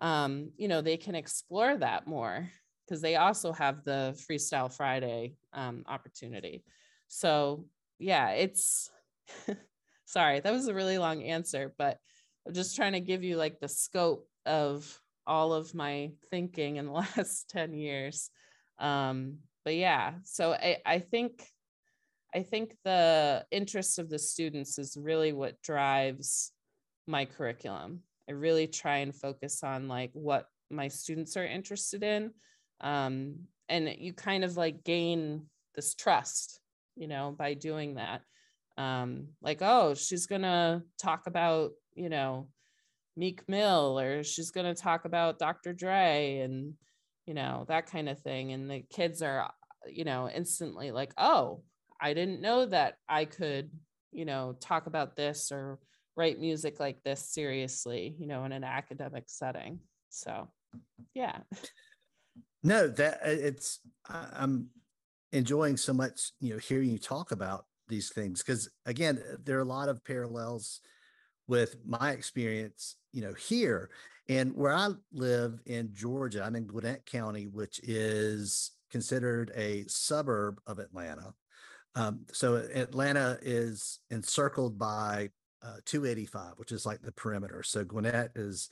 [0.00, 2.48] um, you know, they can explore that more
[2.86, 6.64] because they also have the Freestyle Friday um, opportunity.
[7.08, 7.66] So,
[7.98, 8.90] yeah, it's
[10.06, 11.98] sorry, that was a really long answer, but
[12.46, 16.86] I'm just trying to give you like the scope of all of my thinking in
[16.86, 18.30] the last 10 years.
[18.78, 21.44] Um, but yeah, so I, I think
[22.34, 26.52] I think the interest of the students is really what drives
[27.06, 28.02] my curriculum.
[28.28, 32.30] I really try and focus on like what my students are interested in.
[32.80, 33.34] Um,
[33.68, 36.60] and you kind of like gain this trust,
[36.96, 38.22] you know, by doing that.
[38.78, 42.48] Um, like, oh, she's gonna talk about, you know,
[43.16, 45.72] Meek Mill, or she's gonna talk about Dr.
[45.72, 46.74] Dre and
[47.26, 48.52] you know, that kind of thing.
[48.52, 49.52] And the kids are,
[49.88, 51.62] you know, instantly like, oh,
[52.00, 53.70] I didn't know that I could,
[54.10, 55.78] you know, talk about this or
[56.16, 59.78] write music like this seriously, you know, in an academic setting.
[60.08, 60.48] So,
[61.14, 61.38] yeah.
[62.62, 64.68] No, that uh, it's I'm
[65.32, 69.62] enjoying so much, you know, hearing you talk about these things because again, there are
[69.62, 70.82] a lot of parallels
[71.50, 73.90] with my experience, you know, here
[74.28, 76.44] and where I live in Georgia.
[76.44, 81.34] I'm in Gwinnett County, which is considered a suburb of Atlanta.
[81.96, 85.30] Um, so Atlanta is encircled by
[85.60, 87.64] uh, 285, which is like the perimeter.
[87.64, 88.70] So Gwinnett is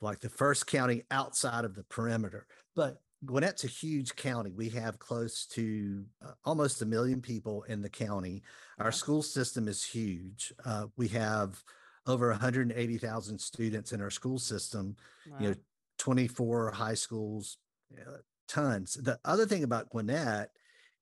[0.00, 2.46] like the first county outside of the perimeter.
[2.76, 4.52] But Gwinnett's a huge county.
[4.52, 8.44] We have close to uh, almost a million people in the county.
[8.78, 10.52] Our school system is huge.
[10.64, 11.60] Uh, we have
[12.06, 14.96] over 180,000 students in our school system.
[15.30, 15.36] Wow.
[15.40, 15.54] You know,
[15.98, 17.58] 24 high schools,
[17.98, 18.94] uh, tons.
[18.94, 20.50] The other thing about Gwinnett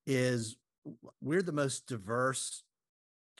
[0.06, 0.56] is
[1.20, 2.64] we're the most diverse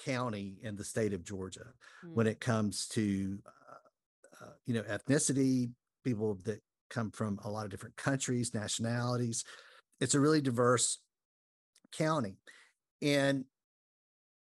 [0.05, 1.67] county in the state of Georgia
[2.05, 2.15] mm.
[2.15, 5.71] when it comes to uh, uh, you know ethnicity,
[6.05, 6.61] people that
[6.91, 9.45] come from a lot of different countries, nationalities.
[10.01, 10.99] It's a really diverse
[11.97, 12.37] county,
[13.01, 13.45] and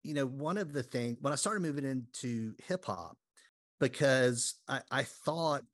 [0.03, 3.17] you know one of the things when I started moving into hip hop
[3.79, 5.65] because I, I thought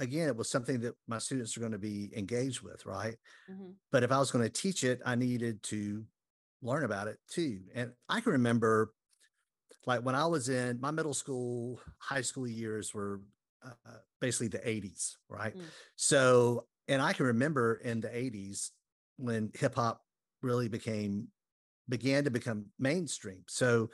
[0.00, 3.16] again, it was something that my students are going to be engaged with, right?
[3.50, 3.70] Mm-hmm.
[3.90, 6.04] But if I was going to teach it, I needed to
[6.62, 7.60] learn about it too.
[7.74, 8.92] And I can remember
[9.86, 13.22] like when I was in my middle school, high school years were
[13.64, 13.70] uh,
[14.20, 15.56] basically the 80s, right?
[15.56, 15.62] Mm.
[15.96, 18.70] So, and I can remember in the 80s
[19.16, 20.02] when hip hop
[20.42, 21.28] really became,
[21.88, 23.42] began to become mainstream.
[23.48, 23.90] So,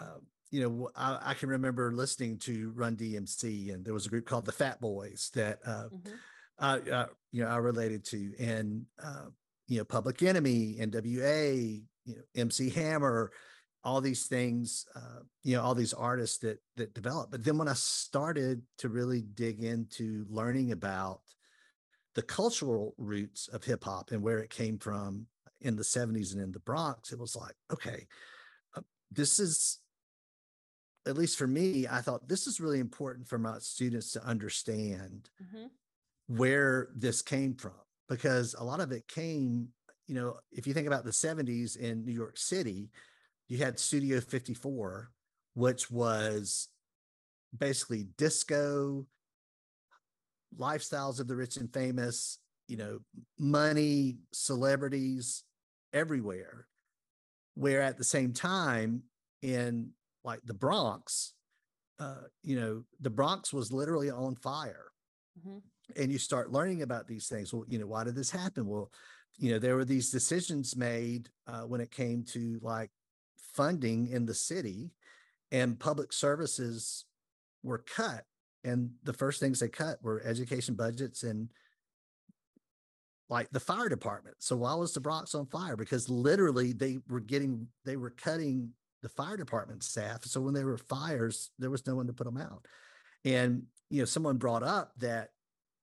[0.00, 0.18] uh,
[0.50, 4.26] you know, I, I, can remember listening to Run DMC, and there was a group
[4.26, 6.14] called the Fat Boys that, uh, mm-hmm.
[6.58, 9.26] I, uh, you know, I related to, and uh,
[9.68, 13.32] you know, Public Enemy, NWA, you know, MC Hammer,
[13.84, 17.30] all these things, uh, you know, all these artists that that develop.
[17.30, 21.20] But then when I started to really dig into learning about
[22.14, 25.26] the cultural roots of hip hop and where it came from
[25.60, 28.06] in the 70s and in the Bronx, it was like, okay,
[28.76, 29.80] uh, this is
[31.06, 35.30] at least for me, I thought this is really important for my students to understand
[35.40, 35.66] mm-hmm.
[36.26, 37.74] where this came from
[38.08, 39.68] because a lot of it came
[40.06, 42.90] you know, if you think about the 70s in New York City,
[43.48, 45.10] you had Studio 54,
[45.54, 46.68] which was
[47.56, 49.06] basically disco,
[50.58, 52.38] lifestyles of the rich and famous,
[52.68, 52.98] you know,
[53.38, 55.44] money, celebrities
[55.92, 56.66] everywhere.
[57.54, 59.02] Where at the same time,
[59.42, 59.90] in
[60.24, 61.34] like the Bronx,
[61.98, 64.86] uh, you know, the Bronx was literally on fire.
[65.38, 65.58] Mm-hmm.
[66.02, 67.54] And you start learning about these things.
[67.54, 68.66] Well, you know, why did this happen?
[68.66, 68.90] Well,
[69.38, 72.90] you know, there were these decisions made uh, when it came to like
[73.54, 74.90] funding in the city,
[75.52, 77.04] and public services
[77.62, 78.24] were cut.
[78.64, 81.48] And the first things they cut were education budgets and
[83.28, 84.36] like the fire department.
[84.38, 85.76] So why was the Bronx on fire?
[85.76, 88.70] Because literally they were getting, they were cutting
[89.02, 90.24] the fire department staff.
[90.24, 92.66] So when there were fires, there was no one to put them out.
[93.24, 95.30] And, you know, someone brought up that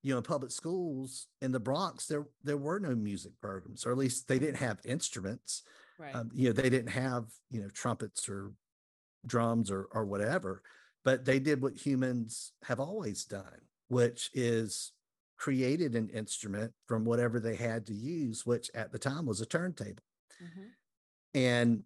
[0.04, 3.92] you know, in public schools in the Bronx, there there were no music programs, or
[3.92, 5.64] at least they didn't have instruments.
[5.98, 6.14] Right.
[6.14, 8.52] Um, you know, they didn't have you know trumpets or
[9.26, 10.62] drums or or whatever,
[11.06, 14.92] but they did what humans have always done, which is
[15.44, 19.46] created an instrument from whatever they had to use, which at the time was a
[19.46, 20.02] turntable.
[20.42, 20.72] Mhm.
[21.34, 21.84] And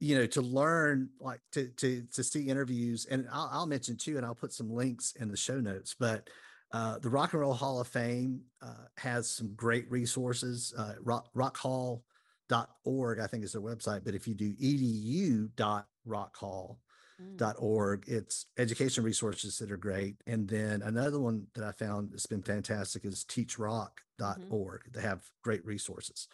[0.00, 4.16] you know, to learn like to to to see interviews, and I'll, I'll mention too,
[4.16, 5.94] and I'll put some links in the show notes.
[5.96, 6.28] But
[6.72, 10.74] uh, the Rock and Roll Hall of Fame uh, has some great resources.
[10.76, 14.02] Uh, rock, rockhall.org, I think is their website.
[14.04, 16.78] But if you do edu.rockhall,
[17.20, 17.54] Mm.
[17.58, 18.04] org.
[18.06, 20.16] It's education resources that are great.
[20.26, 24.92] And then another one that I found that's been fantastic is teachrock.org.
[24.92, 26.28] They have great resources.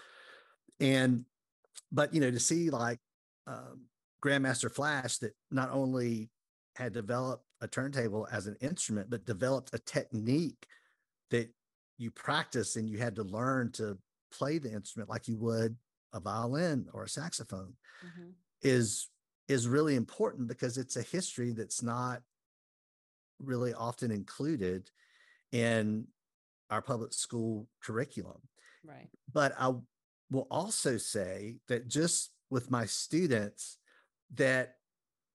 [0.80, 1.24] And
[1.90, 3.00] but you know, to see like
[3.46, 3.86] um,
[4.22, 6.30] Grandmaster Flash that not only
[6.76, 10.66] had developed a turntable as an instrument, but developed a technique
[11.30, 11.48] that
[11.96, 13.96] you practice and you had to learn to
[14.32, 15.76] play the instrument like you would
[16.12, 17.74] a violin or a saxophone
[18.04, 18.34] Mhm.
[18.62, 19.08] is
[19.48, 22.22] is really important because it's a history that's not
[23.38, 24.90] really often included
[25.52, 26.06] in
[26.70, 28.40] our public school curriculum.
[28.84, 29.08] Right.
[29.32, 29.72] But I
[30.30, 33.78] will also say that just with my students,
[34.34, 34.76] that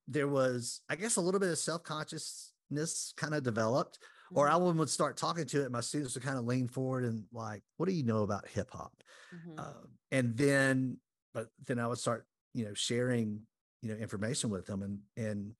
[0.07, 3.99] there was, I guess, a little bit of self consciousness kind of developed.
[4.35, 5.71] Or I would start talking to it.
[5.71, 8.69] My students would kind of lean forward and like, "What do you know about hip
[8.71, 8.93] hop?"
[9.33, 9.59] Mhm.
[9.59, 10.97] um, and then
[11.33, 13.41] but then i would start you know sharing
[13.81, 15.53] you know information with them and and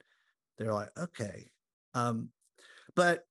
[0.58, 1.50] they're like okay.
[1.94, 2.30] Um
[2.96, 3.26] but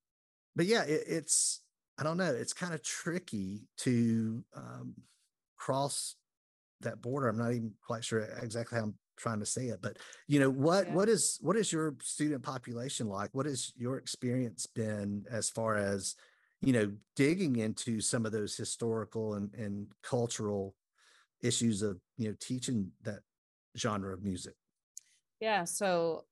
[0.57, 1.63] but yeah it, it's
[1.99, 4.95] i don't know it's kind of tricky to um
[5.57, 6.17] cross
[6.81, 7.29] that border.
[7.29, 10.49] I'm not even quite sure exactly how i'm trying to say it but you know
[10.49, 10.95] what Yeah.
[10.95, 13.31] what is what is your student population like?
[13.33, 16.15] What has your experience been as far as
[16.63, 20.75] you know digging into some of those historical and, and cultural
[21.43, 23.21] issues of you know teaching that
[23.77, 24.55] genre of music
[25.41, 26.25] Yeah, so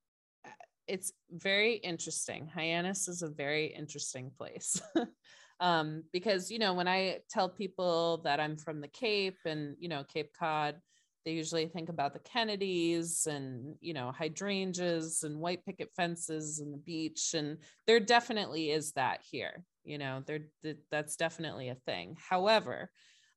[0.44, 0.50] uh,
[0.86, 2.48] it's very interesting.
[2.52, 4.80] Hyannis is a very interesting place.
[5.60, 9.88] um, because you know, when I tell people that I'm from the Cape and you
[9.88, 10.76] know, Cape Cod,
[11.24, 16.72] they usually think about the Kennedys and you know, hydrangeas and white picket fences and
[16.72, 17.34] the beach.
[17.34, 19.64] And there definitely is that here.
[19.84, 20.40] You know, there
[20.90, 22.16] that's definitely a thing.
[22.28, 22.90] However,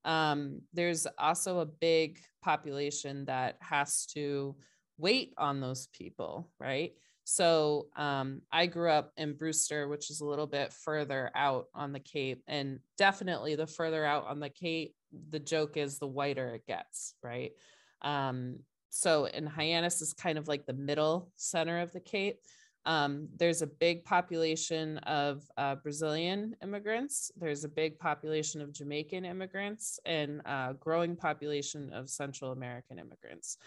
[0.06, 4.56] um, there's also a big population that has to
[5.00, 6.94] wait on those people, right?
[7.24, 11.94] So um, I grew up in Brewster, which is a little bit further out on
[11.94, 14.96] the Cape, and definitely the further out on the Cape,
[15.30, 17.52] the joke is the whiter it gets, right?
[18.02, 22.40] Um, so, and Hyannis is kind of like the middle center of the Cape.
[22.86, 27.32] Um, there's a big population of uh, Brazilian immigrants.
[27.38, 33.58] There's a big population of Jamaican immigrants and a growing population of Central American immigrants.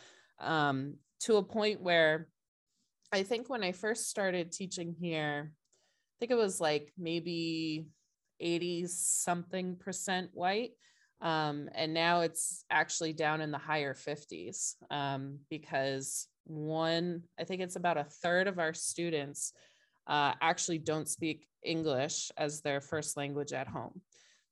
[0.40, 2.28] Um, to a point where
[3.12, 7.86] I think when I first started teaching here, I think it was like maybe
[8.40, 10.72] 80 something percent white.
[11.20, 17.62] Um, and now it's actually down in the higher 50s um, because one, I think
[17.62, 19.52] it's about a third of our students
[20.08, 24.00] uh, actually don't speak English as their first language at home.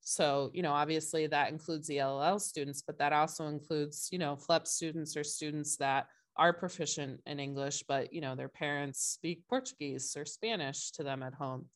[0.03, 4.37] So, you know, obviously that includes the ELL students, but that also includes, you know,
[4.37, 6.07] FLEP students or students that
[6.37, 11.23] are proficient in English, but, you know, their parents speak Portuguese or Spanish to them
[11.23, 11.67] at home.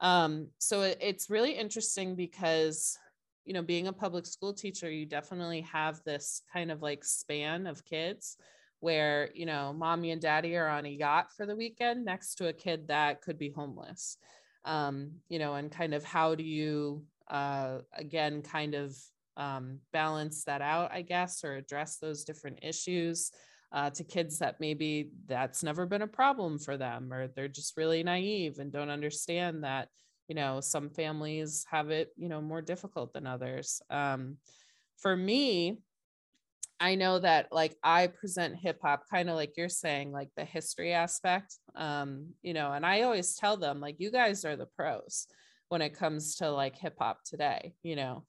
[0.00, 2.98] Um, so it, it's really interesting because,
[3.44, 7.66] you know, being a public school teacher, you definitely have this kind of like span
[7.66, 8.36] of kids
[8.80, 12.48] where, you know, mommy and daddy are on a yacht for the weekend next to
[12.48, 14.16] a kid that could be homeless.
[14.64, 18.96] Um, you know, and kind of how do you, uh, again, kind of
[19.36, 23.30] um, balance that out, I guess, or address those different issues
[23.72, 27.76] uh, to kids that maybe that's never been a problem for them, or they're just
[27.76, 29.88] really naive and don't understand that,
[30.28, 33.80] you know, some families have it, you know, more difficult than others.
[33.88, 34.36] Um,
[34.98, 35.78] for me,
[36.80, 40.44] I know that like I present hip hop kind of like you're saying, like the
[40.44, 44.66] history aspect, um, you know, and I always tell them, like, you guys are the
[44.66, 45.28] pros
[45.68, 48.24] when it comes to like hip hop today, you know.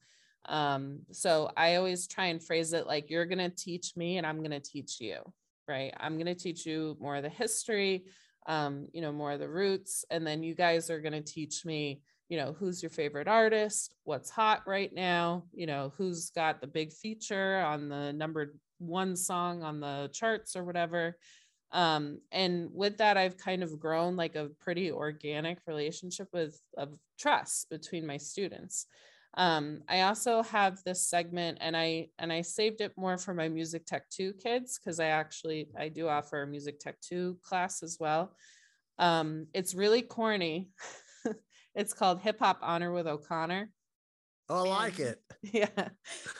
[0.46, 4.42] Um, so I always try and phrase it like you're gonna teach me and I'm
[4.42, 5.20] gonna teach you,
[5.68, 5.92] right?
[5.98, 8.04] I'm gonna teach you more of the history,
[8.46, 12.02] um, you know, more of the roots, and then you guys are gonna teach me,
[12.28, 16.66] you know, who's your favorite artist, what's hot right now, you know, who's got the
[16.66, 21.16] big feature on the number one song on the charts or whatever.
[21.72, 26.96] Um, and with that, I've kind of grown like a pretty organic relationship with of
[27.18, 28.86] trust between my students.
[29.36, 33.48] Um, I also have this segment and I and I saved it more for my
[33.48, 37.82] music tech 2 kids because I actually I do offer a music tech 2 class
[37.82, 38.36] as well.
[38.98, 40.70] Um, it's really corny
[41.74, 43.70] it's called Hip Hop Honor with O'Connor.
[44.48, 45.20] Oh, I like it.
[45.42, 45.88] yeah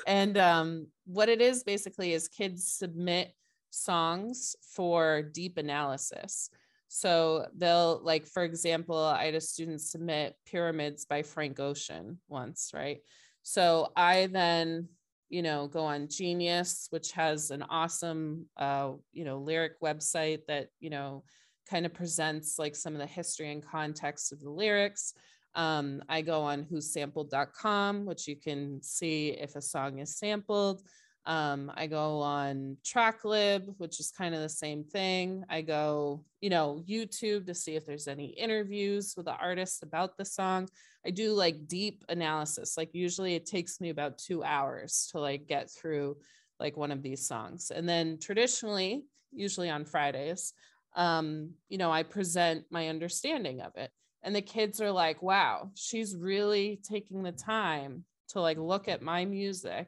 [0.06, 3.34] and um what it is basically is kids submit
[3.70, 6.48] songs for deep analysis
[6.96, 12.70] so they'll like for example i had a student submit pyramids by frank ocean once
[12.72, 13.00] right
[13.42, 14.86] so i then
[15.28, 20.68] you know go on genius which has an awesome uh you know lyric website that
[20.78, 21.24] you know
[21.68, 25.14] kind of presents like some of the history and context of the lyrics
[25.56, 30.82] um, I go on whosampled.com, which you can see if a song is sampled.
[31.26, 35.44] Um, I go on Tracklib, which is kind of the same thing.
[35.48, 40.16] I go, you know, YouTube to see if there's any interviews with the artists about
[40.16, 40.68] the song.
[41.06, 42.76] I do like deep analysis.
[42.76, 46.18] Like usually it takes me about two hours to like get through
[46.60, 47.70] like one of these songs.
[47.74, 50.52] And then traditionally, usually on Fridays,
[50.94, 53.90] um, you know, I present my understanding of it
[54.24, 59.02] and the kids are like wow she's really taking the time to like look at
[59.02, 59.86] my music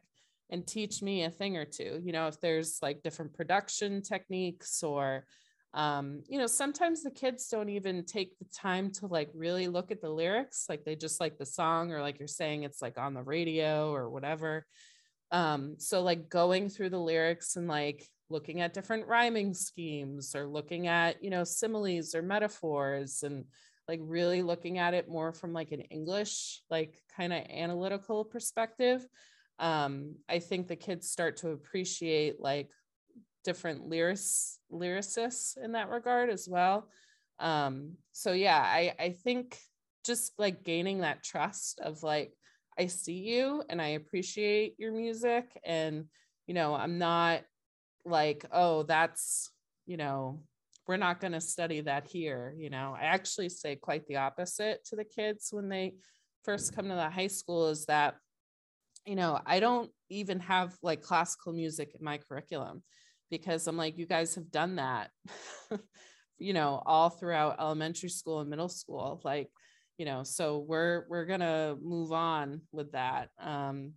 [0.50, 4.82] and teach me a thing or two you know if there's like different production techniques
[4.82, 5.24] or
[5.74, 9.90] um, you know sometimes the kids don't even take the time to like really look
[9.90, 12.96] at the lyrics like they just like the song or like you're saying it's like
[12.96, 14.64] on the radio or whatever.
[15.32, 20.46] Um, so like going through the lyrics and like looking at different rhyming schemes or
[20.46, 23.44] looking at you know similes or metaphors and
[23.88, 29.06] like really looking at it more from like an english like kind of analytical perspective
[29.58, 32.68] um i think the kids start to appreciate like
[33.44, 36.88] different lyrics lyricists in that regard as well.
[37.38, 39.58] Um so yeah i i think
[40.04, 42.32] just like gaining that trust of like
[42.78, 46.06] i see you and i appreciate your music and
[46.46, 47.42] you know i'm not
[48.04, 49.50] like oh that's
[49.84, 50.40] you know
[50.86, 52.96] we're not going to study that here you know.
[52.98, 55.94] I actually say quite the opposite to the kids when they
[56.44, 58.16] first come to the high school is that
[59.06, 62.82] you know i don't even have like classical music in my curriculum
[63.30, 65.10] because i'm like you guys have done that
[66.38, 69.48] you know all throughout elementary school and middle school like
[69.98, 73.92] you know so we're we're to move on with that um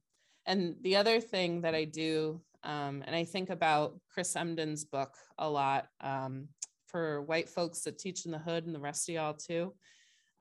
[0.46, 5.14] and the other thing that i do um, and I think about Chris Emdin's book
[5.38, 5.88] a lot.
[6.02, 6.50] Um,
[6.90, 9.74] for white folks that teach in the hood and the rest of y'all too.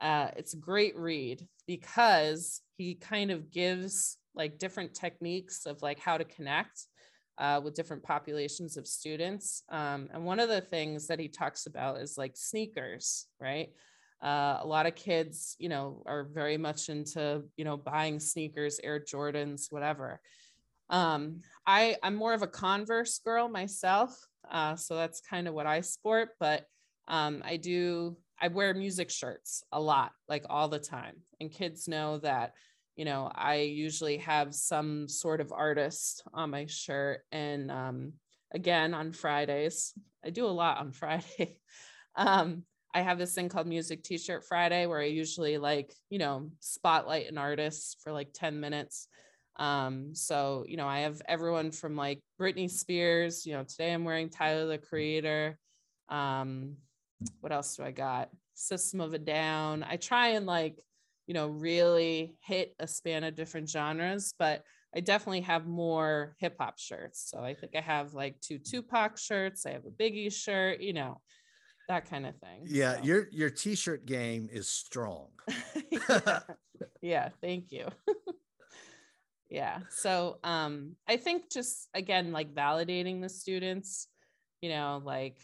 [0.01, 5.99] Uh, it's a great read because he kind of gives like different techniques of like
[5.99, 6.87] how to connect
[7.37, 9.63] uh, with different populations of students.
[9.69, 13.69] Um, and one of the things that he talks about is like sneakers, right?
[14.23, 18.81] Uh, a lot of kids, you know, are very much into, you know, buying sneakers,
[18.83, 20.21] Air Jordans, whatever.
[20.91, 24.19] Um, I, I'm more of a Converse girl myself.
[24.51, 26.65] Uh, so that's kind of what I sport, but
[27.07, 31.17] um, I do, I wear music shirts a lot, like all the time.
[31.41, 32.55] And kids know that,
[32.99, 37.21] you know, I usually have some sort of artist on my shirt.
[37.31, 38.15] And um,
[38.53, 39.95] again, on Fridays,
[40.25, 41.61] I do a lot on Friday.
[42.17, 46.19] um, I have this thing called Music T shirt Friday where I usually like, you
[46.19, 49.07] know, spotlight an artist for like 10 minutes.
[49.61, 54.05] Um, so, you know, I have everyone from like Britney Spears, you know, today I'm
[54.05, 55.57] wearing Tyler the Creator.
[56.09, 56.79] Um,
[57.39, 58.31] what else do I got?
[58.55, 59.85] System of a Down.
[59.89, 60.81] I try and like,
[61.29, 64.65] you know, really hit a span of different genres, but
[64.97, 67.31] I definitely have more hip hop shirts.
[67.31, 69.67] So I think I have like two Tupac shirts.
[69.67, 71.21] I have a Biggie shirt, you know,
[71.89, 72.63] that kind of thing.
[72.65, 73.03] Yeah, so.
[73.03, 75.29] your your t-shirt game is strong.
[75.93, 76.41] yeah.
[77.03, 77.87] yeah, thank you
[79.51, 84.09] yeah so um i think just again like validating the students
[84.61, 85.39] you know like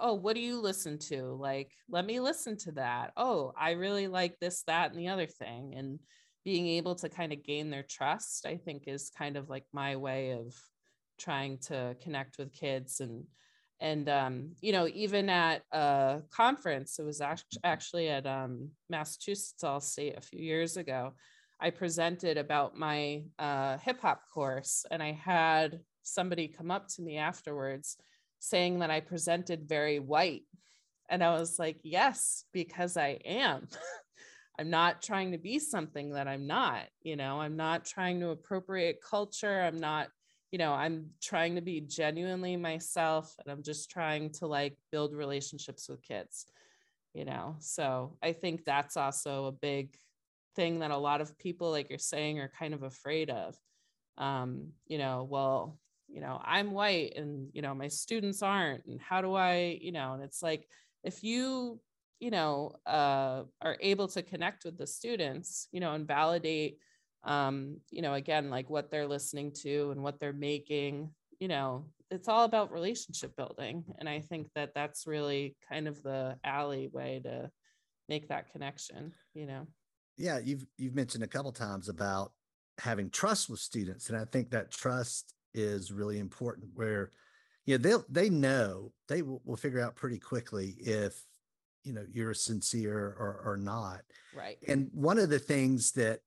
[0.00, 1.22] oh what do you listen to?
[1.24, 3.12] Like let me listen to that.
[3.16, 5.74] Oh i really like this that and the other thing.
[5.76, 6.00] And
[6.44, 9.96] being able to kind of gain their trust i think is kind of like my
[9.96, 10.54] way of
[11.18, 13.00] trying to connect with kids.
[13.00, 13.24] And
[13.80, 17.20] and um, you know even at a conference it was
[17.62, 21.12] actually at um, massachusetts all state a few years ago
[21.58, 27.02] I presented about my uh, hip hop course, and I had somebody come up to
[27.02, 27.96] me afterwards
[28.38, 30.42] saying that I presented very white.
[31.08, 33.68] And I was like, yes, because I am.
[34.58, 38.30] I'm not trying to be something that I'm not, you know, I'm not trying to
[38.30, 39.60] appropriate culture.
[39.60, 40.08] I'm not,
[40.50, 45.14] you know, I'm trying to be genuinely myself and I'm just trying to like build
[45.14, 46.46] relationships with kids,
[47.12, 47.56] you know.
[47.58, 49.94] So I think that's also a big
[50.56, 53.54] thing that a lot of people like you're saying are kind of afraid of
[54.18, 55.78] um you know well
[56.08, 59.92] you know i'm white and you know my students aren't and how do i you
[59.92, 60.66] know and it's like
[61.04, 61.80] if you
[62.20, 66.78] you know uh, are able to connect with the students you know and validate
[67.24, 71.84] um, you know again like what they're listening to and what they're making you know
[72.10, 77.20] it's all about relationship building and i think that that's really kind of the alleyway
[77.22, 77.50] to
[78.08, 79.66] make that connection you know?
[80.16, 82.32] Yeah you've you've mentioned a couple times about
[82.78, 87.10] having trust with students and i think that trust is really important where
[87.64, 91.24] you know they'll they know they will, will figure out pretty quickly if
[91.82, 94.02] you know you're sincere or, or not
[94.34, 96.20] right and one of the things that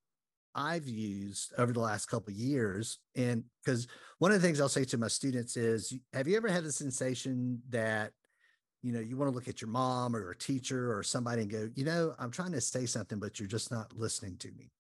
[0.56, 3.00] I've used over the last couple of years.
[3.16, 6.50] And because one of the things I'll say to my students is, have you ever
[6.50, 8.12] had the sensation that,
[8.82, 11.52] you know, you want to look at your mom or a teacher or somebody and
[11.52, 14.72] go, you know, I'm trying to say something, but you're just not listening to me.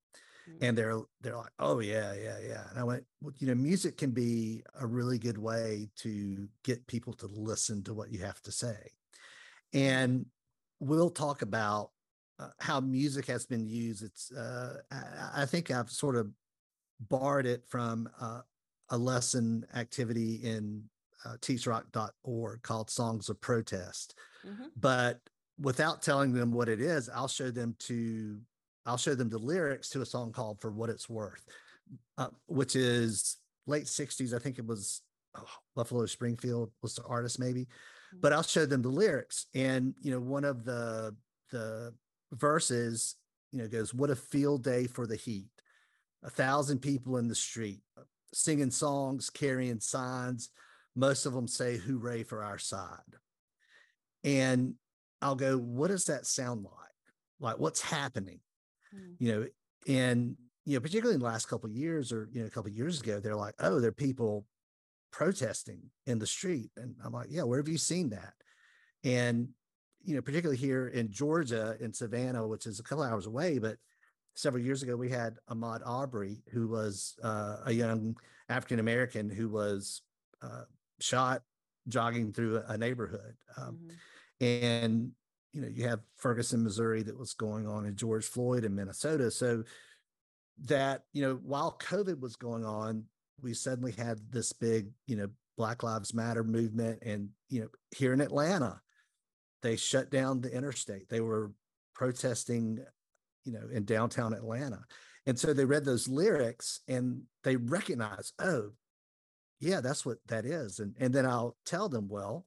[0.49, 0.63] Mm-hmm.
[0.63, 2.63] And they're they're like, oh yeah, yeah, yeah.
[2.69, 6.85] And I went, well, you know, music can be a really good way to get
[6.87, 8.91] people to listen to what you have to say.
[9.73, 10.25] And
[10.79, 11.91] we'll talk about
[12.39, 14.03] uh, how music has been used.
[14.03, 16.29] It's uh, I, I, think I've sort of
[16.99, 18.41] borrowed it from uh,
[18.89, 20.83] a lesson activity in
[21.25, 24.15] uh, teachrock.org called Songs of Protest.
[24.47, 24.67] Mm-hmm.
[24.77, 25.19] But
[25.59, 28.39] without telling them what it is, I'll show them to
[28.89, 31.45] I'll show them the lyrics to a song called "For What It's Worth,"
[32.17, 33.37] uh, which is
[33.67, 34.33] late '60s.
[34.33, 35.01] I think it was
[35.37, 37.61] oh, Buffalo Springfield was the artist, maybe.
[37.61, 38.19] Mm-hmm.
[38.21, 41.15] But I'll show them the lyrics, and you know, one of the
[41.51, 41.93] the
[42.33, 43.15] verses,
[43.51, 45.49] you know, goes, What a field day for the heat.
[46.23, 47.81] A thousand people in the street
[48.33, 50.49] singing songs, carrying signs.
[50.95, 52.99] Most of them say, Hooray for our side.
[54.23, 54.75] And
[55.21, 56.73] I'll go, What does that sound like?
[57.39, 58.39] Like, what's happening?
[58.95, 59.15] Mm.
[59.19, 59.47] You know,
[59.87, 60.35] and,
[60.65, 62.77] you know, particularly in the last couple of years or, you know, a couple of
[62.77, 64.45] years ago, they're like, Oh, there are people
[65.11, 66.71] protesting in the street.
[66.77, 68.33] And I'm like, Yeah, where have you seen that?
[69.03, 69.49] And
[70.03, 73.77] you know, particularly here in Georgia, in Savannah, which is a couple hours away, but
[74.35, 78.15] several years ago we had Ahmaud Arbery, who was uh, a young
[78.47, 80.01] African American who was
[80.41, 80.63] uh,
[80.99, 81.41] shot
[81.87, 84.45] jogging through a neighborhood, um, mm-hmm.
[84.45, 85.11] and
[85.53, 89.31] you know you have Ferguson, Missouri, that was going on, and George Floyd in Minnesota.
[89.31, 89.63] So
[90.65, 93.05] that you know, while COVID was going on,
[93.41, 95.27] we suddenly had this big you know
[95.57, 98.81] Black Lives Matter movement, and you know here in Atlanta
[99.61, 101.09] they shut down the interstate.
[101.09, 101.51] They were
[101.93, 102.79] protesting,
[103.43, 104.79] you know, in downtown Atlanta.
[105.25, 108.71] And so they read those lyrics and they recognize, oh,
[109.59, 110.79] yeah, that's what that is.
[110.79, 112.45] And, and then I'll tell them, well,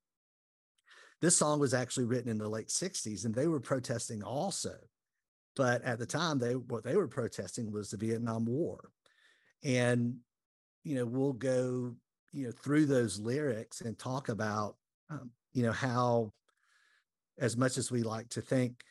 [1.22, 4.74] this song was actually written in the late 60s and they were protesting also.
[5.54, 8.90] But at the time, they what they were protesting was the Vietnam War.
[9.62, 10.16] And,
[10.82, 11.94] you know, we'll go,
[12.32, 14.76] you know, through those lyrics and talk about,
[15.10, 16.32] um, you know, how
[17.38, 18.82] as much as we like to think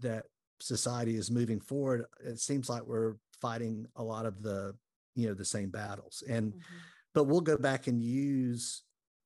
[0.00, 0.24] that
[0.60, 4.74] society is moving forward, it seems like we're fighting a lot of the,
[5.14, 6.22] you know, the same battles.
[6.28, 6.76] And, mm-hmm.
[7.14, 8.82] but we'll go back and use,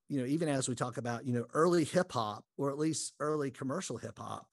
[0.08, 3.14] you know, even as we talk about, you know, early hip hop or at least
[3.20, 4.46] early commercial hip hop,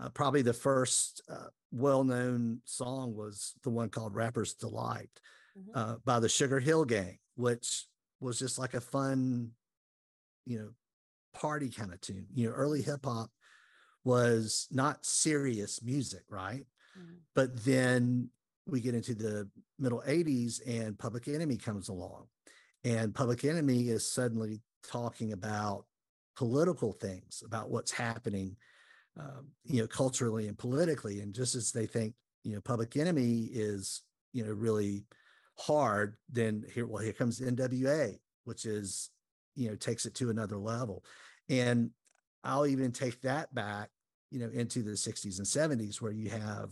[0.00, 5.10] uh, probably the first uh, well known song was the one called Rapper's Delight
[5.58, 5.78] mm-hmm.
[5.78, 7.86] uh, by the Sugarhill Gang, which
[8.20, 9.50] was just like a fun,
[10.46, 10.70] you know,
[11.34, 12.26] party kind of tune.
[12.34, 13.30] You know, early hip hop
[14.04, 16.66] was not serious music, right?
[16.98, 17.14] Mm-hmm.
[17.34, 18.30] But then
[18.66, 22.26] we get into the middle 80s and Public Enemy comes along.
[22.84, 25.84] And Public Enemy is suddenly talking about
[26.36, 28.56] political things, about what's happening,
[29.18, 31.20] um, you know, culturally and politically.
[31.20, 32.14] And just as they think,
[32.44, 34.02] you know, Public Enemy is,
[34.32, 35.04] you know, really
[35.58, 39.10] hard, then here, well, here comes NWA, which is,
[39.56, 41.04] you know, takes it to another level.
[41.48, 41.90] And
[42.44, 43.90] I'll even take that back,
[44.30, 46.70] you know, into the 60s and 70s where you have,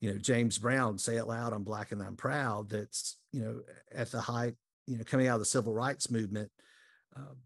[0.00, 2.70] you know, James Brown say it loud, I'm black and I'm proud.
[2.70, 3.60] That's, you know,
[3.94, 4.54] at the height,
[4.86, 6.50] you know, coming out of the civil rights movement,
[7.16, 7.36] um,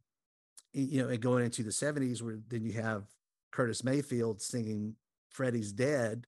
[0.73, 3.05] you know, and going into the 70s where then you have
[3.53, 4.95] Curtis Mayfield singing
[5.31, 6.27] Freddie's Dead.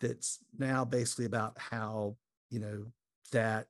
[0.00, 2.16] That's now basically about how,
[2.50, 2.86] you know,
[3.32, 3.66] that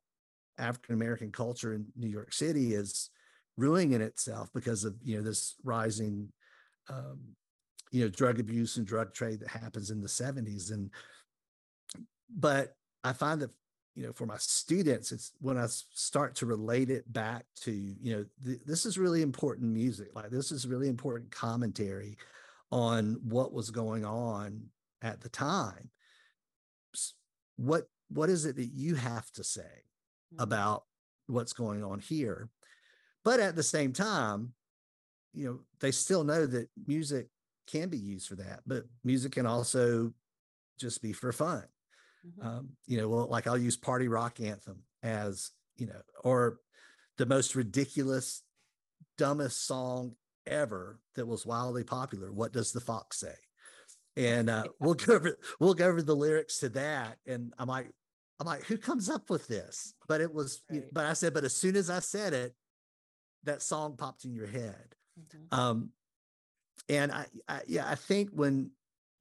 [0.58, 3.10] African American culture in New York City is
[3.56, 6.28] ruining itself because of, you know, this rising
[6.88, 7.18] um,
[7.90, 10.90] you know drug abuse and drug trade that happens in the 70s and
[12.34, 13.50] but i find that
[13.94, 18.16] you know for my students it's when i start to relate it back to you
[18.16, 22.16] know th- this is really important music like this is really important commentary
[22.70, 24.62] on what was going on
[25.02, 25.90] at the time
[27.56, 30.42] what what is it that you have to say mm-hmm.
[30.42, 30.84] about
[31.26, 32.48] what's going on here
[33.24, 34.52] but at the same time
[35.34, 37.28] you know they still know that music
[37.70, 40.12] can be used for that, but music can also
[40.78, 41.64] just be for fun.
[42.26, 42.44] Mhm.
[42.44, 46.60] Um, you know, well, like I'll use Party Rock Anthem as, you know, or
[47.16, 48.42] the most ridiculous,
[49.16, 50.16] dumbest song
[50.46, 52.32] ever that was wildly popular.
[52.32, 53.34] What does the fox say?
[54.16, 57.90] And uh, we'll go over we'll go over the lyrics to that, and I'm like,
[58.38, 59.94] I'm like, who comes up with this?
[60.08, 60.84] But it was, Right.
[60.92, 62.54] but I said, but as soon as I said it,
[63.44, 64.94] that song popped in your head.
[65.18, 65.52] Mhm.
[65.56, 65.92] Um,
[66.88, 68.70] and I, I, yeah, I think when,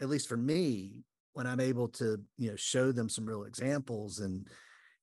[0.01, 1.03] at least for me,
[1.39, 4.45] when I'm able to, you know, show them some real examples and,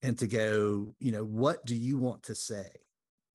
[0.03, 2.68] and to go, you know, what do you want to say?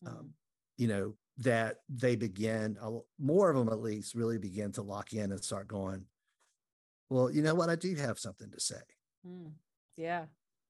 [0.05, 0.07] Mhm.
[0.07, 0.33] Um,
[0.77, 2.77] you know, that they begin,
[3.17, 6.05] more of them at least, really begin to lock in and start going,
[7.09, 7.71] well, you know what?
[7.71, 8.83] I do have something to say.
[9.27, 9.53] Mm,
[9.97, 10.25] yeah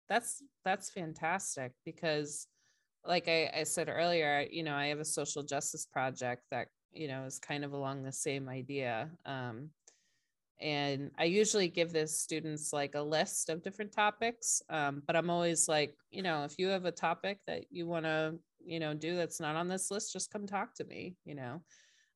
[0.07, 2.47] that's that's fantastic because
[3.05, 7.07] like I, I said earlier you know i have a social justice project that you
[7.07, 9.69] know is kind of along the same idea um,
[10.61, 15.29] and i usually give the students like a list of different topics um, but i'm
[15.29, 18.93] always like you know if you have a topic that you want to you know
[18.93, 21.61] do that's not on this list just come talk to me you know?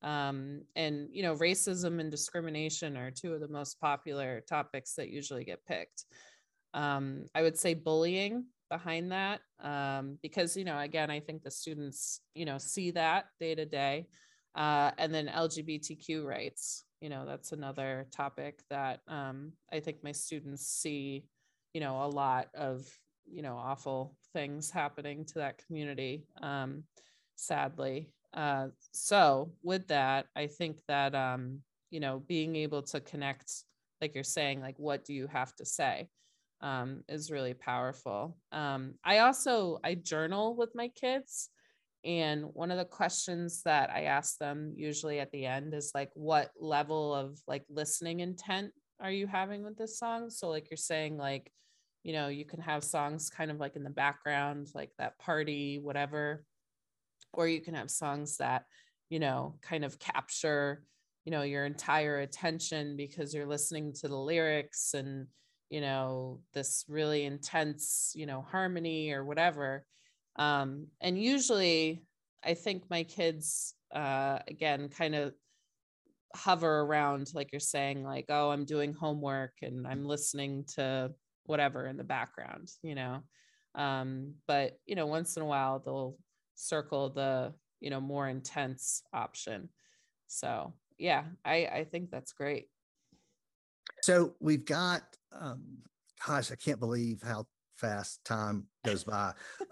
[0.02, 5.10] Um, and you know racism and discrimination are two of the most popular topics that
[5.10, 6.06] usually get picked.
[6.76, 11.52] Um, i would say bullying behind that um, because you know again i think the
[11.52, 14.08] students you know see that day to day
[14.56, 20.12] uh, and then lgbtq rights you know that's another topic that um, i think my
[20.12, 21.26] students see
[21.74, 22.88] you know a lot of
[23.26, 26.84] you know awful things happening to that community um,
[27.36, 28.10] sadly.
[28.34, 33.64] Uh, so with that i think that um, you know being able to connect
[34.02, 36.10] like you're saying like what do you have to say
[36.62, 38.38] um, is really powerful.
[38.52, 41.50] Um, i also i journal with my kids
[42.06, 46.12] and one of the questions that I ask them usually at the end is like,
[46.14, 50.30] what level of like listening intent are you having with this song?
[50.30, 51.52] So, like you're saying, like,
[52.04, 55.80] you know, you can have songs kind of like in the background, like that party,
[55.82, 56.46] whatever,
[57.34, 58.66] or you can have songs that,
[59.10, 60.84] you know, kind of capture,
[61.26, 65.26] you know, your entire attention because you're listening to the lyrics and,
[65.72, 69.84] you know, this really intense, you know, harmony or whatever
[70.38, 72.04] um, and usually
[72.44, 75.34] i think my kids uh, again kind of
[76.36, 81.10] hover around like you're saying like oh i'm doing homework and i'm listening to
[81.46, 83.22] whatever in the background you know?
[83.74, 86.18] Um, but you know once in a while they'll
[86.56, 89.70] circle the you know more intense option.
[90.28, 92.68] So yeah i i think that's great.
[94.02, 95.80] So we've got, um,
[96.26, 99.34] gosh, I can't believe how fast time goes by.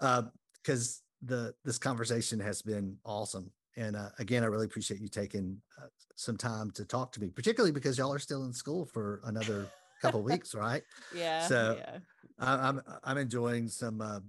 [0.64, 5.60] Because the this conversation has been awesome, and uh, again, I really appreciate you taking
[5.80, 5.86] uh,
[6.16, 9.68] some time to talk to me, particularly because y'all are still in school for another
[10.00, 10.82] couple weeks, right?
[11.14, 11.98] yeah So, yeah
[12.38, 14.00] I, I'm I'm enjoying some.
[14.00, 14.20] Uh,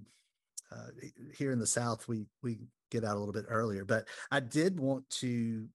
[0.72, 0.88] uh,
[1.38, 2.58] here in the South, we we
[2.92, 5.68] get out a little bit earlier, but I did want to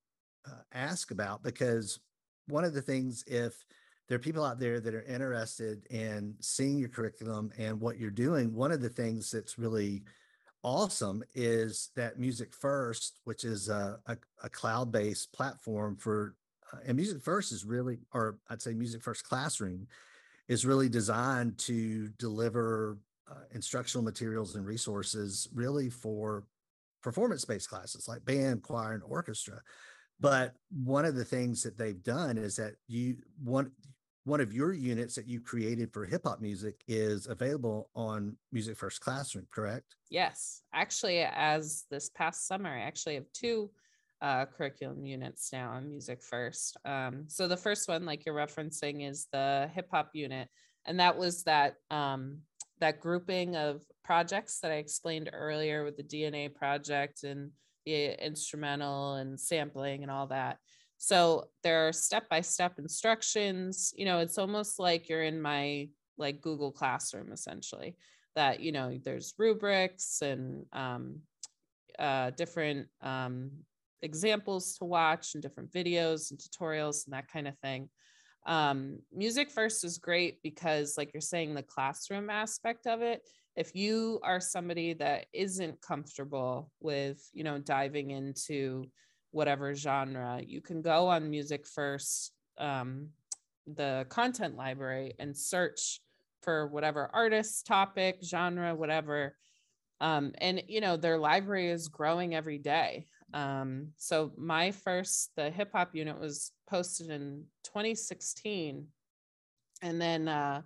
[0.47, 2.01] uh, ask about because
[2.49, 3.65] one of the things, if
[4.09, 8.11] there are people out there that are interested in seeing your curriculum and what you're
[8.11, 10.03] doing, one of the things that's really
[10.63, 16.35] awesome is that MusicFirst, which is a, a, a cloud-based platform for,
[16.73, 19.87] uh, and MusicFirst is really, or I'd say MusicFirst Classroom
[20.49, 22.99] is really designed to deliver
[23.31, 26.45] uh, instructional materials and resources really for
[27.03, 29.61] performance-based classes like band, choir, and orchestra.
[30.19, 33.71] But one of the things that they've done is that you one
[34.25, 39.01] one of your units that you created for hip hop music is available on MusicFirst
[39.01, 39.97] Classroom, correct?
[40.11, 43.71] Yes, actually, as this past summer, I actually have two
[44.21, 46.77] uh, curriculum units now on MusicFirst.
[46.85, 50.49] Um, so the first one, like you're referencing, is the hip hop unit,
[50.87, 52.39] and that was that um,
[52.81, 57.51] that grouping of projects that I explained earlier with the DNA project and
[57.87, 60.59] the instrumental and sampling and all that.
[61.03, 63.95] So there are step by step instructions.
[63.97, 65.89] You know, it's almost like you're in my
[66.19, 67.97] like Google Classroom essentially
[68.37, 71.21] that you know there's rubrics and um,
[71.99, 73.51] uh, different um,
[74.03, 77.89] examples to watch and different videos and tutorials and that kind of thing
[78.47, 83.23] um, MusicFirst is great because like you're saying the classroom aspect of it
[83.57, 88.87] if you are somebody that isn't comfortable with you know diving into
[89.33, 93.09] whatever genre you can go on MusicFirst um,
[93.67, 96.01] the content library and search
[96.43, 99.37] for whatever artist, topic, genre, whatever.
[100.01, 103.07] Um, and you know, their library is growing every day.
[103.33, 108.87] Um, so my first, the hip hop unit was posted in 2016.
[109.83, 110.63] And then uh,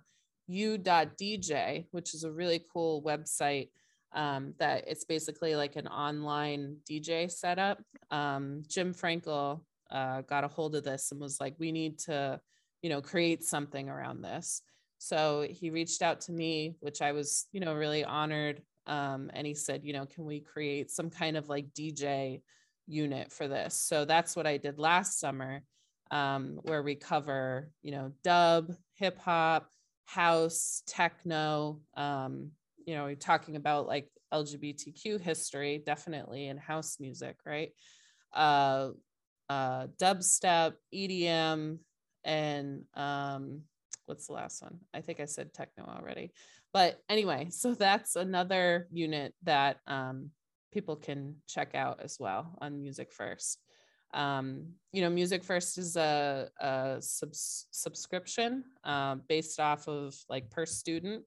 [0.47, 3.69] u.dj, which is a really cool website
[4.15, 7.81] um, that it's basically like an online DJ setup.
[8.09, 9.61] Um, Jim Frankel
[9.91, 12.39] uh, got a hold of this and was like, we need to,
[12.81, 14.61] you know, create something around this.
[14.97, 18.61] So he reached out to me, which I was, you know, really honored.
[18.87, 22.41] Um, and he said, you know, can we create some kind of like DJ
[22.87, 23.75] unit for this?
[23.75, 25.61] So that's what I did last summer,
[26.11, 29.69] um, where we cover, you know, dub, hip hop,
[30.05, 31.81] house, techno.
[31.97, 32.51] Um,
[32.85, 37.71] you know, we're talking about like LGBTQ history, definitely in house music, right?
[38.33, 38.89] Uh,
[39.49, 41.79] uh, dubstep, EDM,
[42.23, 43.61] and um,
[44.05, 44.79] what's the last one?
[44.93, 46.31] I think I said techno already.
[46.73, 50.31] But anyway, so that's another unit that um,
[50.71, 53.57] people can check out as well on MusicFirst.
[54.13, 60.65] Um, you know, MusicFirst is a, a subs- subscription uh, based off of like per
[60.65, 61.23] student.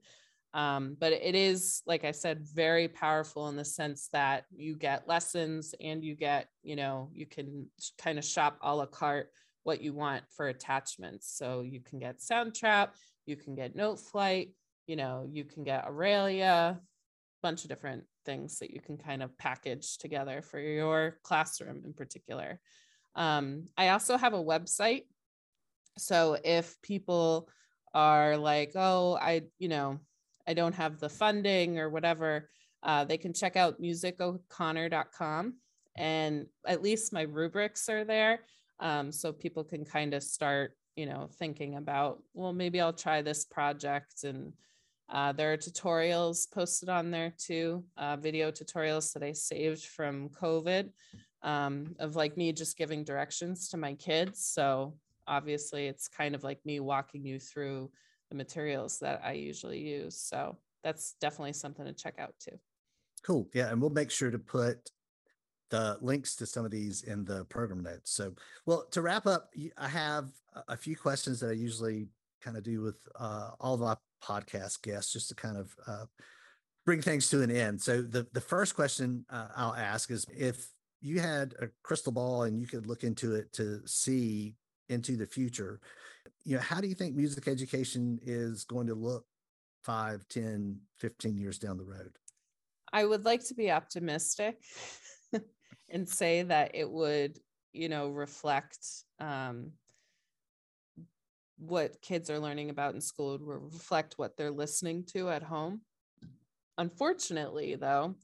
[0.55, 5.07] Um, but it is, like I said, very powerful in the sense that you get
[5.07, 7.67] lessons and you get, you know, you can
[7.99, 9.29] kind of shop a la carte
[9.65, 11.31] what you want for attachments.
[11.37, 12.91] So you can get Soundtrap,
[13.27, 14.53] you can get Noteflight,
[14.87, 16.79] you know, you can get Auralia,
[17.43, 21.93] bunch of different things that you can kind of package together for your classroom in
[21.93, 22.61] particular.
[23.15, 25.03] Um, I also have a website.
[25.99, 27.49] So if people
[27.95, 30.01] are like, oh, I, you know,
[30.49, 32.49] I don't have the funding or whatever,
[32.83, 35.55] uh, they can check out musicoconnor.com
[35.97, 38.41] and at least my rubrics are there
[38.81, 43.21] um, so people can kind of start you know thinking about well maybe i'll try
[43.21, 44.25] this project.
[44.25, 44.53] And
[45.11, 50.29] uh, there are tutorials posted on there too uh, video tutorials that i saved from
[50.29, 50.91] covid
[51.43, 54.45] um, of like me just giving directions to my kids.
[54.45, 54.95] So
[55.27, 57.91] obviously it's kind of like me walking you through
[58.31, 62.59] the materials that i usually use so that's definitely something to check out too
[63.23, 63.49] Cool.
[63.55, 63.71] Yeah.
[63.71, 64.91] And we'll make sure to put
[65.71, 68.13] the links to some of these in the program notes.
[68.13, 68.33] So,
[68.67, 70.29] well, to wrap up, I have
[70.69, 72.09] a- few questions that I usually
[72.43, 76.05] kind of do with uh, all of my podcast guests just to kind of uh,
[76.87, 77.81] bring things to an end.
[77.81, 80.69] So, the, the first question uh, I'll ask is if
[81.01, 84.55] you had a crystal ball and you could look into it to see
[84.89, 85.81] into the future,
[86.45, 89.25] you know, how do you think music education is going to look
[89.85, 92.13] 5, 10, 15 years down the road?
[92.93, 94.57] I would like to be optimistic
[95.91, 97.39] and say that it would,
[97.73, 98.79] you know, reflect
[99.21, 99.73] um,
[101.59, 105.83] what kids are learning about in school, would reflect what they're listening to at home.
[106.79, 108.15] Unfortunately, though,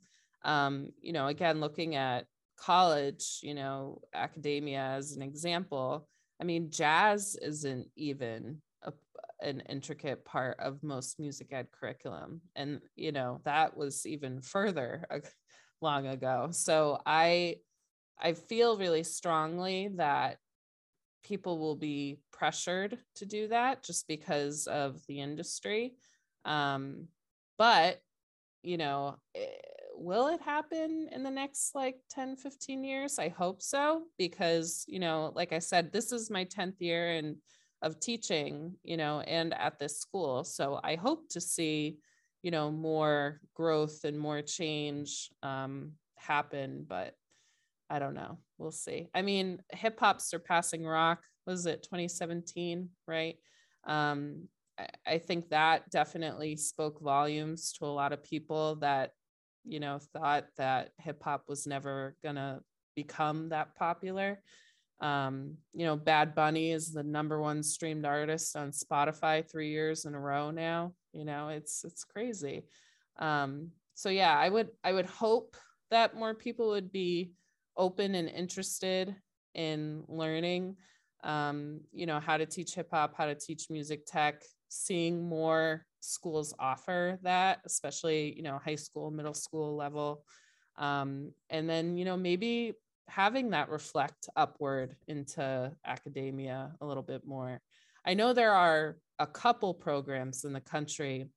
[0.45, 2.27] um, you know, again, looking at
[2.57, 6.09] college, you know, academia as an example,
[6.45, 8.93] I mean, jazz isn't even a,
[9.41, 12.43] an intricate part of most music ed curriculum.
[12.55, 15.07] And, you know, that was even further
[15.81, 16.49] long ago.
[16.51, 17.57] So I,
[18.21, 20.37] I feel really strongly that
[21.23, 25.95] people will be pressured to do that just because of the industry.
[26.45, 27.09] Um,
[27.57, 28.03] but,
[28.63, 29.47] you know, eh,
[29.97, 33.19] will it happen in the next like 10, 15 years?
[33.19, 37.37] I hope so, because, you know, like I said, this is my 10th year and
[37.83, 40.43] of teaching, you know, and at this school.
[40.43, 41.99] So I hope to see,
[42.43, 47.15] you know, more growth and more change um, happen, but
[47.91, 48.39] I don't know.
[48.59, 49.09] We'll see.
[49.15, 53.37] I mean, hip hop surpassing rock was it 2017, right?
[53.87, 59.11] Um, I, I think that definitely spoke volumes to a lot of people that,
[59.65, 62.61] you know, thought that hip hop was never gonna
[62.95, 64.41] become that popular.
[65.01, 70.05] Um, you know, Bad Bunny is the number one streamed artist on Spotify three years
[70.05, 70.95] in a row now.
[71.13, 72.65] You know, it's it's crazy.
[73.19, 75.57] Um, so yeah, I would I would hope
[75.91, 77.33] that more people would be
[77.77, 79.15] open and interested
[79.55, 80.77] in learning
[81.25, 85.85] um, you know how to teach hip hop how to teach music tech seeing more
[86.05, 90.25] schools offer that especially you know high school middle school level.
[90.77, 92.75] Um, and then you know maybe
[93.09, 97.61] having that reflect upward into academia a little bit more.
[98.07, 101.29] I know there are a couple programs in the country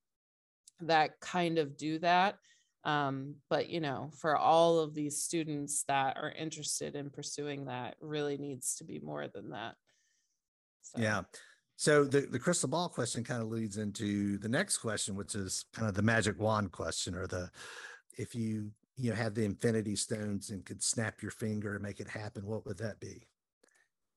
[0.82, 2.36] that kind of do that
[2.84, 7.96] um, but you know for all of these students that are interested in pursuing that
[8.00, 9.76] really needs to be more than that
[10.82, 11.24] so, Yeah.
[11.78, 15.66] So the, the crystal ball question kind of leads into the next question, which is
[15.74, 17.50] kind of the magic wand question or the,
[18.18, 22.00] if you you know had the infinity stones and could snap your finger and make
[22.00, 23.28] it happen, what would that be?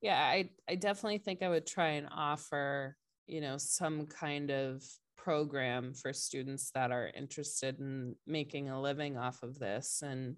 [0.00, 2.96] Yeah, I I definitely think I would try and offer,
[3.26, 4.82] you know, some kind of
[5.18, 10.36] program for students that are interested in making a living off of this and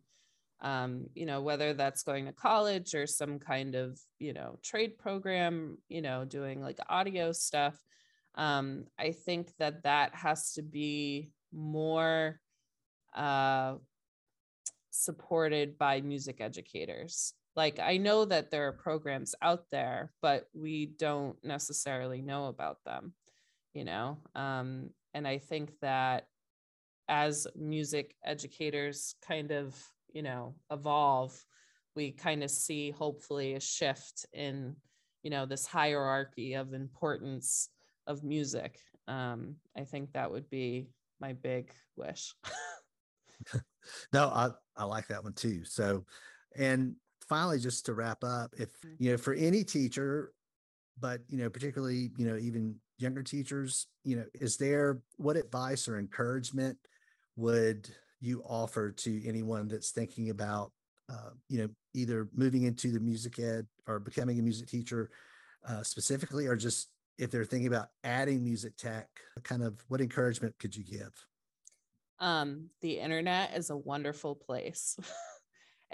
[0.62, 4.96] um, you know whether that's going to college or some kind of you know trade
[4.96, 7.76] program you know doing like audio stuff
[8.36, 12.40] um, i think that that has to be more
[13.14, 13.74] uh,
[14.90, 17.34] supported by music educators.
[17.54, 22.78] Like i know that there are programs out there but we don't necessarily know about
[22.86, 23.12] them
[23.74, 24.18] you know?
[24.34, 26.26] Um, and i think that
[27.08, 29.76] as music educators kind of
[30.12, 31.38] you know evolve
[31.94, 34.74] we kind of see hopefully a shift in
[35.22, 37.68] you know this hierarchy of importance
[38.06, 38.78] of music.
[39.08, 40.88] Um, i think that would be
[41.20, 42.34] my big wish.
[44.12, 45.64] No i i like that one too.
[45.64, 46.04] So
[46.56, 46.94] and
[47.28, 50.32] finally just to wrap up if you know for any teacher
[51.00, 55.88] but you know particularly you know even younger teachers you know is there what advice
[55.88, 56.78] or encouragement
[57.36, 57.88] would
[58.22, 60.72] you offer to anyone that's thinking about
[61.10, 65.10] uh, you know either moving into the music ed or becoming a music teacher
[65.68, 69.08] uh, specifically or just if they're thinking about adding music tech
[69.42, 71.12] kind of what encouragement could you give?
[72.18, 74.96] Um, the internet is a wonderful place.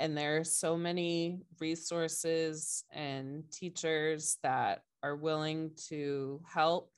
[0.01, 6.93] And there are so many resources and teachers that are willing to help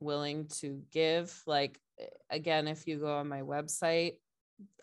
[0.00, 1.38] willing to give.
[1.46, 1.78] Like
[2.30, 4.14] again if you go on my website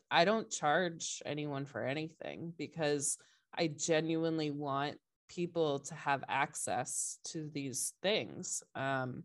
[0.10, 3.18] I don't charge anyone for anything because
[3.58, 4.98] I genuinely want
[5.30, 8.64] people to have access to these things.
[8.76, 9.24] Um,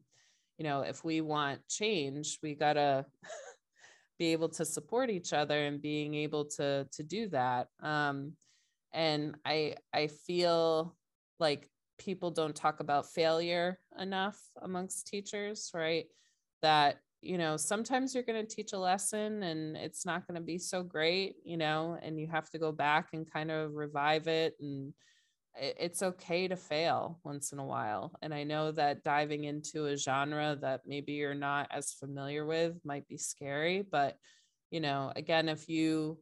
[0.57, 3.07] you know, if we want change, we gotta
[4.19, 7.69] be able to support each other and being able to to do that.
[7.81, 8.33] Um,
[8.93, 10.97] and I I feel
[11.39, 11.69] like
[11.99, 16.07] people don't talk about failure enough amongst teachers, right?
[16.63, 20.45] That you know, sometimes you're going to teach a lesson and it's not going to
[20.45, 24.29] be so great, you know, and you have to go back and kind of revive
[24.29, 24.55] it.
[24.61, 24.93] And
[25.61, 28.13] it's okay to fail once in a while.
[28.23, 32.79] And I know that diving into a genre that maybe you're not as familiar with
[32.85, 34.17] might be scary, but,
[34.71, 36.19] you know, again, if you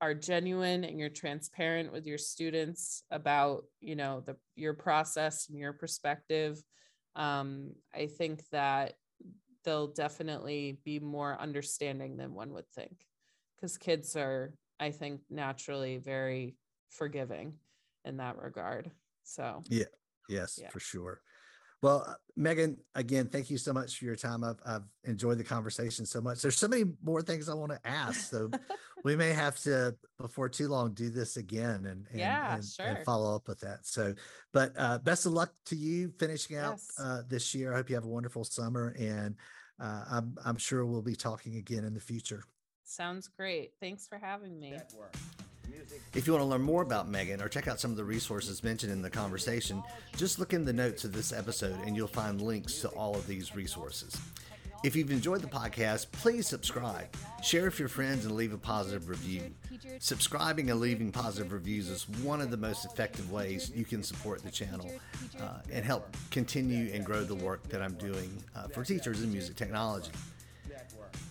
[0.00, 5.58] are genuine and you're transparent with your students about, you know, the your process and
[5.58, 6.60] your perspective,
[7.14, 8.94] um, I think that
[9.64, 13.06] they'll definitely be more understanding than one would think.
[13.56, 16.56] Because kids are i think naturally very
[16.90, 17.52] forgiving
[18.04, 18.90] in that regard
[19.22, 19.62] so.
[19.68, 19.84] Yeah.
[20.28, 20.70] Yes yeah.
[20.70, 21.20] for sure
[21.82, 24.44] well uh, Meaghan again thank you so much for your time.
[24.44, 26.42] I've, I've enjoyed the conversation so much.
[26.42, 28.50] There's so many more things i want to ask so
[29.04, 32.86] we may have to before too long do this again and and, yeah, and, sure.
[32.86, 33.86] and follow up with that.
[33.86, 34.14] So
[34.52, 36.92] but uh, best of luck to you finishing out yes.
[36.98, 37.72] uh, this year.
[37.72, 39.36] I hope you have a wonderful summer and
[39.80, 42.44] uh, I'm, I'm sure we'll be talking again in the future.
[42.84, 43.72] Sounds great.
[43.80, 44.74] Thanks for having me
[46.14, 48.64] if you want to learn more about Meaghan or check out some of the resources
[48.64, 49.82] mentioned in the conversation,
[50.16, 53.26] just look in the notes of this episode and you'll find links to all of
[53.26, 54.16] these resources.
[54.82, 59.10] If you've enjoyed the podcast, please subscribe, share with your friends, and leave a positive
[59.10, 59.42] review.
[59.98, 64.42] Subscribing and leaving positive reviews is one of the most effective ways you can support
[64.42, 64.90] the channel
[65.38, 69.30] uh, and help continue and grow the work that I'm doing uh, for teachers in
[69.30, 70.12] music technology.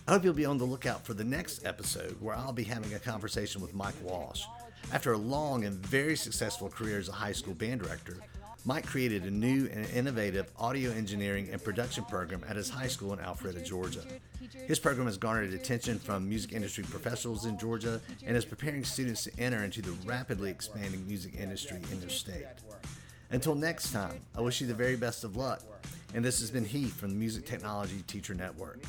[0.06, 2.94] I hope you'll be on the lookout for the next episode where I'll be having
[2.94, 4.44] a conversation with Mike Walsh.
[4.92, 8.16] After a long and very successful career as a high school band director,
[8.64, 13.12] Mike created a new and innovative audio engineering and production program at his high school
[13.12, 14.02] in Alpharetta, Georgia.
[14.66, 19.24] His program has garnered attention from music industry professionals in Georgia and is preparing students
[19.24, 22.46] to enter into the rapidly expanding music industry in their state.
[23.30, 25.62] Until next time, I wish you the very best of luck.
[26.14, 28.80] And this has been Heath from the Music Technology Teacher Network.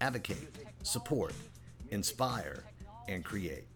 [0.00, 1.32] Advocate, support,
[1.90, 2.64] inspire,
[3.08, 3.75] and create.